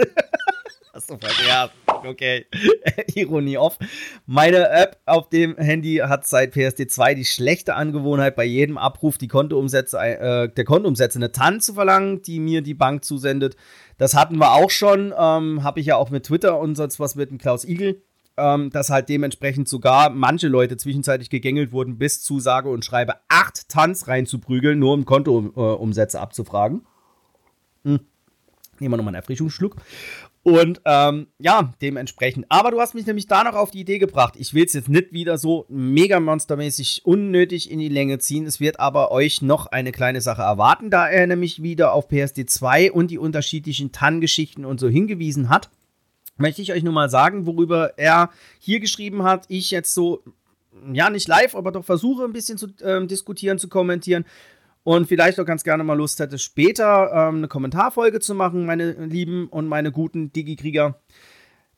Hast 0.93 1.11
du 1.11 1.17
verkehrt. 1.17 1.73
Okay. 2.04 2.46
Ironie 3.14 3.58
off. 3.58 3.78
Meine 4.26 4.68
App 4.70 4.98
auf 5.06 5.28
dem 5.28 5.56
Handy 5.56 5.96
hat 5.96 6.26
seit 6.26 6.54
PSD2 6.54 7.14
die 7.14 7.24
schlechte 7.24 7.74
Angewohnheit, 7.74 8.37
bei 8.37 8.44
jedem 8.44 8.78
Abruf 8.78 9.18
die 9.18 9.28
Kontoumsätze, 9.28 9.98
äh, 9.98 10.48
der 10.48 10.64
Kontoumsätze 10.64 11.18
eine 11.18 11.32
TAN 11.32 11.61
zu 11.61 11.74
verlangen, 11.74 12.22
die 12.22 12.40
mir 12.40 12.62
die 12.62 12.74
Bank 12.74 13.04
zusendet. 13.04 13.56
Das 13.96 14.14
hatten 14.14 14.38
wir 14.38 14.52
auch 14.52 14.70
schon, 14.70 15.12
ähm, 15.18 15.62
habe 15.62 15.80
ich 15.80 15.87
ja 15.87 15.96
auch 15.96 16.11
mit 16.11 16.26
Twitter 16.26 16.58
und 16.58 16.76
sonst 16.76 17.00
was 17.00 17.16
mit 17.16 17.30
dem 17.30 17.38
Klaus 17.38 17.64
Igel, 17.64 18.02
ähm, 18.37 18.70
dass 18.70 18.90
halt 18.90 19.08
dementsprechend 19.08 19.68
sogar 19.68 20.11
manche 20.11 20.48
Leute 20.48 20.76
zwischenzeitlich 20.76 21.30
gegängelt 21.30 21.72
wurden, 21.72 21.98
bis 21.98 22.22
zu 22.22 22.40
sage 22.40 22.68
und 22.70 22.84
schreibe 22.84 23.14
acht 23.28 23.68
Tanz 23.68 24.08
reinzuprügeln, 24.08 24.78
nur 24.78 24.94
um 24.94 25.04
Kontoumsätze 25.04 26.20
abzufragen. 26.20 26.87
Hm. 27.84 28.00
Nehmen 28.80 28.92
wir 28.92 28.96
nochmal 28.96 29.14
einen 29.14 29.22
Erfrischungsschluck. 29.22 29.76
Und 30.42 30.81
ähm, 30.85 31.27
ja, 31.38 31.74
dementsprechend. 31.83 32.46
Aber 32.48 32.70
du 32.70 32.81
hast 32.81 32.94
mich 32.94 33.07
nämlich 33.07 33.27
da 33.27 33.44
noch 33.44 33.55
auf 33.55 33.70
die 33.70 33.81
Idee 33.81 33.98
gebracht. 33.98 34.35
Ich 34.37 34.55
will 34.55 34.64
es 34.64 34.72
jetzt 34.72 34.88
nicht 34.88 35.12
wieder 35.12 35.37
so 35.37 35.66
mega 35.68 36.20
monstermäßig 36.20 37.03
unnötig 37.05 37.70
in 37.70 37.79
die 37.79 37.88
Länge 37.88 38.18
ziehen. 38.18 38.46
Es 38.46 38.61
wird 38.61 38.81
aber 38.81 39.11
euch 39.11 39.42
noch 39.42 39.66
eine 39.66 39.92
kleine 39.92 40.20
Sache 40.20 40.42
erwarten, 40.42 40.90
da 40.90 41.09
er 41.09 41.27
nämlich 41.27 41.62
wieder 41.62 41.92
auf 41.92 42.09
PSD 42.09 42.46
2 42.46 42.92
und 42.92 43.11
die 43.11 43.18
unterschiedlichen 43.18 43.92
TAN-Geschichten 43.92 44.64
und 44.64 44.81
so 44.81 44.88
hingewiesen 44.88 45.48
hat. 45.48 45.70
Möchte 46.37 46.62
ich 46.62 46.72
euch 46.72 46.85
nur 46.85 46.92
mal 46.92 47.11
sagen, 47.11 47.46
worüber 47.46 47.98
er 47.98 48.31
hier 48.61 48.79
geschrieben 48.79 49.24
hat. 49.24 49.44
Ich 49.48 49.72
jetzt 49.72 49.92
so, 49.92 50.22
ja, 50.92 51.11
nicht 51.11 51.27
live, 51.27 51.57
aber 51.57 51.72
doch 51.72 51.85
versuche 51.85 52.24
ein 52.24 52.33
bisschen 52.33 52.59
zu 52.59 52.68
ähm, 52.85 53.09
diskutieren, 53.09 53.59
zu 53.59 53.68
kommentieren 53.68 54.24
und 54.88 55.07
vielleicht 55.07 55.38
auch 55.38 55.44
ganz 55.44 55.64
gerne 55.64 55.85
mal 55.85 55.98
Lust 55.98 56.18
hätte, 56.18 56.38
später 56.38 57.11
ähm, 57.12 57.37
eine 57.37 57.48
Kommentarfolge 57.48 58.20
zu 58.20 58.35
machen, 58.35 58.64
meine 58.64 58.92
lieben 58.92 59.46
und 59.48 59.68
meine 59.68 59.92
guten 59.92 60.33
Digi-Krieger. 60.33 60.98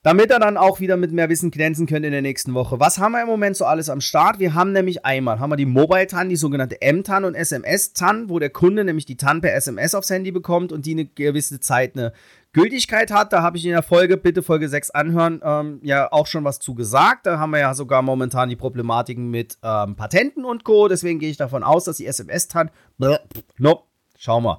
Damit 0.03 0.31
er 0.31 0.39
dann 0.39 0.57
auch 0.57 0.81
wieder 0.81 0.97
mit 0.97 1.13
mehr 1.13 1.29
Wissen 1.29 1.51
glänzen 1.51 1.87
könnte 1.87 2.07
in 2.07 2.13
der 2.13 2.23
nächsten 2.23 2.55
Woche. 2.55 2.81
Was 2.81 2.99
haben 2.99 3.13
wir 3.13 3.21
im 3.21 3.29
Moment 3.29 3.55
so 3.55 3.67
alles 3.67 3.91
am 3.91 4.01
Start? 4.01 4.39
Wir 4.39 4.55
haben 4.55 4.73
nämlich 4.73 5.05
einmal 5.05 5.41
haben 5.41 5.51
wir 5.51 5.57
die 5.57 5.67
Mobile-TAN, 5.67 6.31
die 6.31 6.37
sogenannte 6.37 6.81
M-TAN 6.81 7.27
und 7.27 7.35
SMS-TAN, 7.35 8.31
wo 8.31 8.39
der 8.39 8.49
Kunde 8.49 8.85
nämlich 8.85 9.05
die 9.05 9.19
TAN 9.19 9.43
per 9.43 9.55
SMS 9.55 9.95
aufs 9.95 10.09
Handy 10.09 10.33
bekommt 10.33 10.73
und 10.73 10.87
die 10.87 10.93
eine 10.93 11.05
gewisse 11.05 11.61
Zeit 11.61 11.99
eine 11.99 12.15
Gültigkeit 12.55 13.11
hat. 13.11 13.35
Da 13.35 13.43
habe 13.43 13.59
ich 13.59 13.67
in 13.67 13.73
der 13.73 13.83
Folge, 13.83 14.17
bitte 14.17 14.43
Folge 14.43 14.71
6 14.71 14.91
anhören, 14.91 15.43
ähm, 15.45 15.81
ja 15.83 16.11
auch 16.11 16.27
schon 16.27 16.45
was 16.45 16.61
zu 16.61 16.75
gesagt. 16.75 17.27
Da 17.27 17.39
haben 17.39 17.51
wir 17.51 17.61
ja 17.61 17.75
sogar 17.75 18.01
momentan 18.01 18.49
die 18.49 18.57
Problematiken 18.57 19.31
mit 19.31 19.59
ähm, 19.63 19.97
Patenten 19.97 20.47
und 20.47 20.65
Co. 20.65 20.89
Deswegen 20.89 21.19
gehe 21.19 21.31
ich 21.31 21.37
davon 21.37 21.63
aus, 21.63 21.85
dass 21.85 21.99
die 21.99 22.07
SMS-TAN. 22.07 22.71
No, 23.59 23.83
schauen 24.17 24.45
wir. 24.45 24.57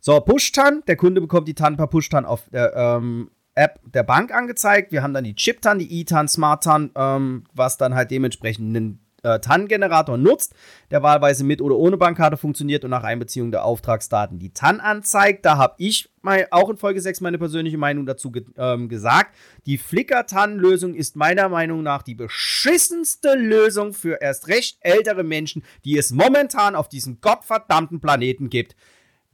So, 0.00 0.20
Push-TAN. 0.20 0.82
Der 0.86 0.96
Kunde 0.96 1.22
bekommt 1.22 1.48
die 1.48 1.54
TAN 1.54 1.78
per 1.78 1.86
Push-TAN 1.86 2.26
auf 2.26 2.42
der, 2.52 2.76
ähm, 2.76 3.30
App 3.54 3.80
der 3.84 4.02
Bank 4.02 4.32
angezeigt. 4.32 4.92
Wir 4.92 5.02
haben 5.02 5.14
dann 5.14 5.24
die 5.24 5.34
Chip-TAN, 5.34 5.78
die 5.78 6.00
E-TAN, 6.00 6.28
Smart-TAN, 6.28 6.90
ähm, 6.96 7.44
was 7.52 7.76
dann 7.76 7.94
halt 7.94 8.10
dementsprechend 8.10 8.76
einen 8.76 9.04
äh, 9.24 9.40
TAN-Generator 9.40 10.18
nutzt, 10.18 10.54
der 10.90 11.02
wahlweise 11.02 11.44
mit 11.44 11.60
oder 11.60 11.76
ohne 11.76 11.96
Bankkarte 11.96 12.36
funktioniert 12.36 12.84
und 12.84 12.90
nach 12.90 13.02
Einbeziehung 13.02 13.50
der 13.50 13.64
Auftragsdaten 13.64 14.38
die 14.38 14.52
TAN 14.52 14.80
anzeigt. 14.80 15.44
Da 15.44 15.56
habe 15.56 15.74
ich 15.78 16.10
mal, 16.22 16.46
auch 16.50 16.68
in 16.70 16.76
Folge 16.76 17.00
6 17.00 17.20
meine 17.22 17.38
persönliche 17.38 17.78
Meinung 17.78 18.06
dazu 18.06 18.30
ge 18.30 18.44
ähm, 18.56 18.88
gesagt. 18.88 19.34
Die 19.66 19.78
Flickr-TAN-Lösung 19.78 20.94
ist 20.94 21.16
meiner 21.16 21.48
Meinung 21.48 21.82
nach 21.82 22.02
die 22.02 22.14
beschissenste 22.14 23.34
Lösung 23.34 23.94
für 23.94 24.20
erst 24.20 24.48
recht 24.48 24.78
ältere 24.80 25.24
Menschen, 25.24 25.64
die 25.84 25.98
es 25.98 26.12
momentan 26.12 26.76
auf 26.76 26.88
diesem 26.88 27.20
gottverdammten 27.20 28.00
Planeten 28.00 28.50
gibt. 28.50 28.76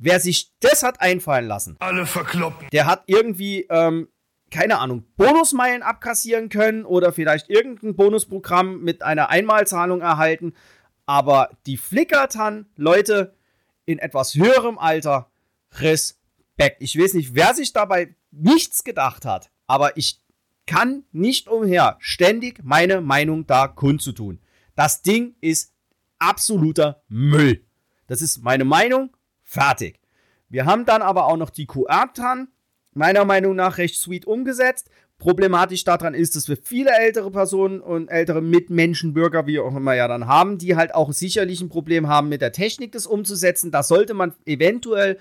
Wer 0.02 0.18
sich 0.18 0.50
das 0.60 0.82
hat 0.82 1.00
einfallen 1.00 1.46
lassen, 1.46 1.76
alle 1.78 2.06
verkloppen. 2.06 2.68
Der 2.72 2.86
hat 2.86 3.04
irgendwie 3.06 3.66
ähm, 3.68 4.08
keine 4.50 4.78
Ahnung, 4.78 5.04
Bonusmeilen 5.16 5.82
abkassieren 5.82 6.48
können 6.48 6.84
oder 6.84 7.12
vielleicht 7.12 7.48
irgendein 7.48 7.94
Bonusprogramm 7.94 8.80
mit 8.82 9.02
einer 9.02 9.30
Einmalzahlung 9.30 10.00
erhalten. 10.00 10.54
Aber 11.06 11.50
die 11.66 11.76
flickertan 11.76 12.66
Leute 12.76 13.34
in 13.84 13.98
etwas 13.98 14.34
höherem 14.34 14.78
Alter, 14.78 15.30
Respekt. 15.74 16.76
Ich 16.80 16.98
weiß 16.98 17.14
nicht, 17.14 17.34
wer 17.34 17.54
sich 17.54 17.72
dabei 17.72 18.14
nichts 18.30 18.84
gedacht 18.84 19.24
hat, 19.24 19.50
aber 19.66 19.96
ich 19.96 20.20
kann 20.66 21.04
nicht 21.12 21.48
umher, 21.48 21.96
ständig 22.00 22.62
meine 22.62 23.00
Meinung 23.00 23.46
da 23.46 23.66
kundzutun. 23.68 24.40
Das 24.74 25.02
Ding 25.02 25.34
ist 25.40 25.72
absoluter 26.18 27.02
Müll. 27.08 27.64
Das 28.06 28.22
ist 28.22 28.42
meine 28.42 28.64
Meinung. 28.64 29.10
Fertig. 29.50 29.98
Wir 30.48 30.64
haben 30.64 30.84
dann 30.84 31.02
aber 31.02 31.26
auch 31.26 31.36
noch 31.36 31.50
die 31.50 31.66
QR-TAN 31.66 32.46
meiner 32.94 33.24
Meinung 33.24 33.56
nach 33.56 33.78
recht 33.78 33.96
sweet 33.96 34.24
umgesetzt. 34.24 34.90
Problematisch 35.18 35.82
daran 35.82 36.14
ist, 36.14 36.36
dass 36.36 36.48
wir 36.48 36.56
viele 36.56 36.92
ältere 36.92 37.32
Personen 37.32 37.80
und 37.80 38.06
ältere 38.06 38.42
Mitmenschen, 38.42 39.12
Bürger, 39.12 39.48
wie 39.48 39.58
auch 39.58 39.74
immer 39.74 39.94
ja 39.94 40.06
dann 40.06 40.28
haben, 40.28 40.58
die 40.58 40.76
halt 40.76 40.94
auch 40.94 41.12
sicherlich 41.12 41.60
ein 41.60 41.68
Problem 41.68 42.06
haben, 42.06 42.28
mit 42.28 42.42
der 42.42 42.52
Technik 42.52 42.92
das 42.92 43.08
umzusetzen. 43.08 43.72
Da 43.72 43.82
sollte 43.82 44.14
man 44.14 44.34
eventuell 44.46 45.18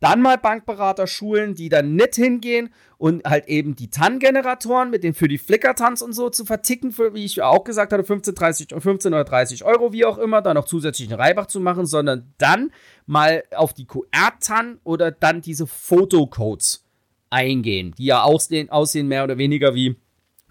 dann 0.00 0.22
mal 0.22 0.38
Bankberater 0.38 1.06
schulen, 1.06 1.54
die 1.54 1.68
dann 1.68 1.94
nicht 1.94 2.14
hingehen 2.14 2.70
und 2.98 3.24
halt 3.24 3.48
eben 3.48 3.74
die 3.74 3.90
TAN-Generatoren 3.90 4.90
mit 4.90 5.02
den 5.02 5.14
für 5.14 5.28
die 5.28 5.38
Flicker-Tanz 5.38 6.02
und 6.02 6.12
so 6.12 6.30
zu 6.30 6.44
verticken, 6.44 6.92
für, 6.92 7.14
wie 7.14 7.24
ich 7.24 7.42
auch 7.42 7.64
gesagt 7.64 7.92
hatte, 7.92 8.04
15, 8.04 8.34
30, 8.34 8.68
15 8.78 9.12
oder 9.12 9.24
30 9.24 9.64
Euro, 9.64 9.92
wie 9.92 10.04
auch 10.04 10.18
immer, 10.18 10.40
da 10.42 10.54
noch 10.54 10.66
zusätzlich 10.66 11.08
einen 11.08 11.20
Reibach 11.20 11.46
zu 11.46 11.60
machen, 11.60 11.86
sondern 11.86 12.32
dann 12.38 12.70
mal 13.06 13.42
auf 13.54 13.74
die 13.74 13.86
QR-TAN 13.86 14.80
oder 14.84 15.10
dann 15.10 15.40
diese 15.40 15.66
Fotocodes 15.66 16.84
eingehen, 17.30 17.94
die 17.98 18.06
ja 18.06 18.22
aussehen, 18.22 18.70
aussehen 18.70 19.08
mehr 19.08 19.24
oder 19.24 19.38
weniger 19.38 19.74
wie, 19.74 19.96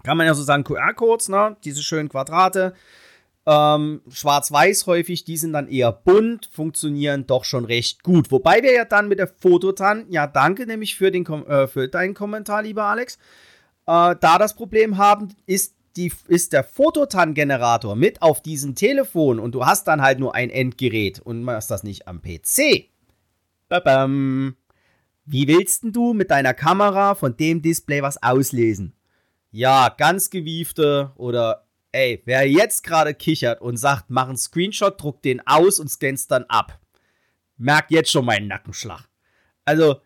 kann 0.04 0.16
man 0.16 0.26
ja 0.26 0.34
so 0.34 0.42
sagen, 0.42 0.64
QR-Codes, 0.64 1.28
ne? 1.28 1.56
diese 1.64 1.82
schönen 1.82 2.08
Quadrate. 2.08 2.74
Ähm, 3.50 4.02
Schwarz-Weiß 4.10 4.86
häufig, 4.86 5.24
die 5.24 5.38
sind 5.38 5.54
dann 5.54 5.68
eher 5.68 5.90
bunt, 5.90 6.50
funktionieren 6.52 7.26
doch 7.26 7.44
schon 7.44 7.64
recht 7.64 8.02
gut. 8.02 8.30
Wobei 8.30 8.62
wir 8.62 8.74
ja 8.74 8.84
dann 8.84 9.08
mit 9.08 9.18
der 9.18 9.28
Fototan, 9.28 10.04
ja 10.10 10.26
danke 10.26 10.66
nämlich 10.66 10.96
für, 10.96 11.10
den, 11.10 11.24
äh, 11.24 11.66
für 11.66 11.88
deinen 11.88 12.12
Kommentar, 12.12 12.62
lieber 12.62 12.84
Alex, 12.84 13.14
äh, 13.86 14.14
da 14.20 14.36
das 14.38 14.54
Problem 14.54 14.98
haben, 14.98 15.34
ist, 15.46 15.76
die, 15.96 16.12
ist 16.26 16.52
der 16.52 16.62
Fototan-Generator 16.62 17.96
mit 17.96 18.20
auf 18.20 18.42
diesem 18.42 18.74
Telefon 18.74 19.38
und 19.38 19.54
du 19.54 19.64
hast 19.64 19.88
dann 19.88 20.02
halt 20.02 20.18
nur 20.18 20.34
ein 20.34 20.50
Endgerät 20.50 21.18
und 21.18 21.42
machst 21.42 21.70
das 21.70 21.84
nicht 21.84 22.06
am 22.06 22.20
PC. 22.20 22.90
Babam. 23.70 24.56
Wie 25.24 25.48
willst 25.48 25.84
denn 25.84 25.92
du 25.92 26.12
mit 26.12 26.30
deiner 26.30 26.52
Kamera 26.52 27.14
von 27.14 27.34
dem 27.34 27.62
Display 27.62 28.02
was 28.02 28.22
auslesen? 28.22 28.92
Ja, 29.50 29.88
ganz 29.88 30.28
gewiefte 30.28 31.12
oder 31.16 31.67
ey, 31.92 32.22
wer 32.24 32.48
jetzt 32.48 32.82
gerade 32.82 33.14
kichert 33.14 33.60
und 33.60 33.76
sagt, 33.76 34.06
mach 34.08 34.28
einen 34.28 34.36
Screenshot, 34.36 35.00
druck 35.00 35.22
den 35.22 35.46
aus 35.46 35.78
und 35.78 35.88
scannst 35.88 36.30
dann 36.30 36.44
ab. 36.44 36.78
Merkt 37.56 37.90
jetzt 37.90 38.10
schon 38.10 38.24
meinen 38.24 38.48
Nackenschlag. 38.48 39.08
Also, 39.64 40.00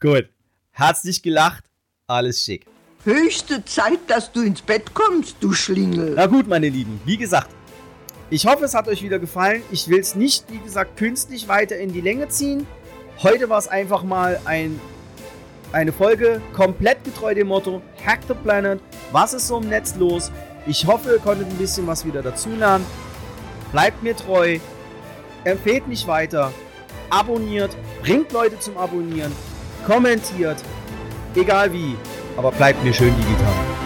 gut. 0.00 0.28
Herzlich 0.70 1.22
gelacht, 1.22 1.64
alles 2.06 2.42
schick. 2.42 2.66
Höchste 3.04 3.64
Zeit, 3.64 4.00
dass 4.08 4.32
du 4.32 4.42
ins 4.42 4.62
Bett 4.62 4.94
kommst, 4.94 5.36
du 5.40 5.52
Schlingel. 5.52 6.14
Na 6.16 6.26
gut, 6.26 6.48
meine 6.48 6.68
Lieben, 6.68 7.00
wie 7.04 7.18
gesagt, 7.18 7.50
ich 8.30 8.46
hoffe, 8.46 8.64
es 8.64 8.74
hat 8.74 8.88
euch 8.88 9.02
wieder 9.02 9.18
gefallen. 9.18 9.62
Ich 9.70 9.88
will 9.88 10.00
es 10.00 10.14
nicht, 10.14 10.50
wie 10.50 10.58
gesagt, 10.58 10.96
künstlich 10.96 11.46
weiter 11.46 11.76
in 11.76 11.92
die 11.92 12.00
Länge 12.00 12.28
ziehen. 12.28 12.66
Heute 13.22 13.48
war 13.48 13.58
es 13.58 13.68
einfach 13.68 14.02
mal 14.02 14.40
ein, 14.46 14.80
eine 15.72 15.92
Folge 15.92 16.40
komplett 16.54 17.04
getreu 17.04 17.34
dem 17.34 17.48
Motto 17.48 17.82
Hack 18.04 18.20
the 18.26 18.34
Planet. 18.34 18.80
Was 19.12 19.34
ist 19.34 19.46
so 19.46 19.58
im 19.58 19.68
Netz 19.68 19.94
los? 19.96 20.32
Ich 20.66 20.86
hoffe, 20.86 21.12
ihr 21.12 21.18
konntet 21.18 21.48
ein 21.48 21.58
bisschen 21.58 21.86
was 21.86 22.06
wieder 22.06 22.22
dazulernen. 22.22 22.86
Bleibt 23.72 24.02
mir 24.02 24.16
treu. 24.16 24.58
Empfehlt 25.44 25.86
mich 25.86 26.06
weiter. 26.06 26.52
Abonniert. 27.10 27.76
Bringt 28.02 28.32
Leute 28.32 28.58
zum 28.58 28.78
Abonnieren. 28.78 29.32
Kommentiert. 29.86 30.56
Egal 31.34 31.72
wie. 31.72 31.96
Aber 32.36 32.50
bleibt 32.50 32.82
mir 32.82 32.94
schön 32.94 33.14
digital. 33.16 33.83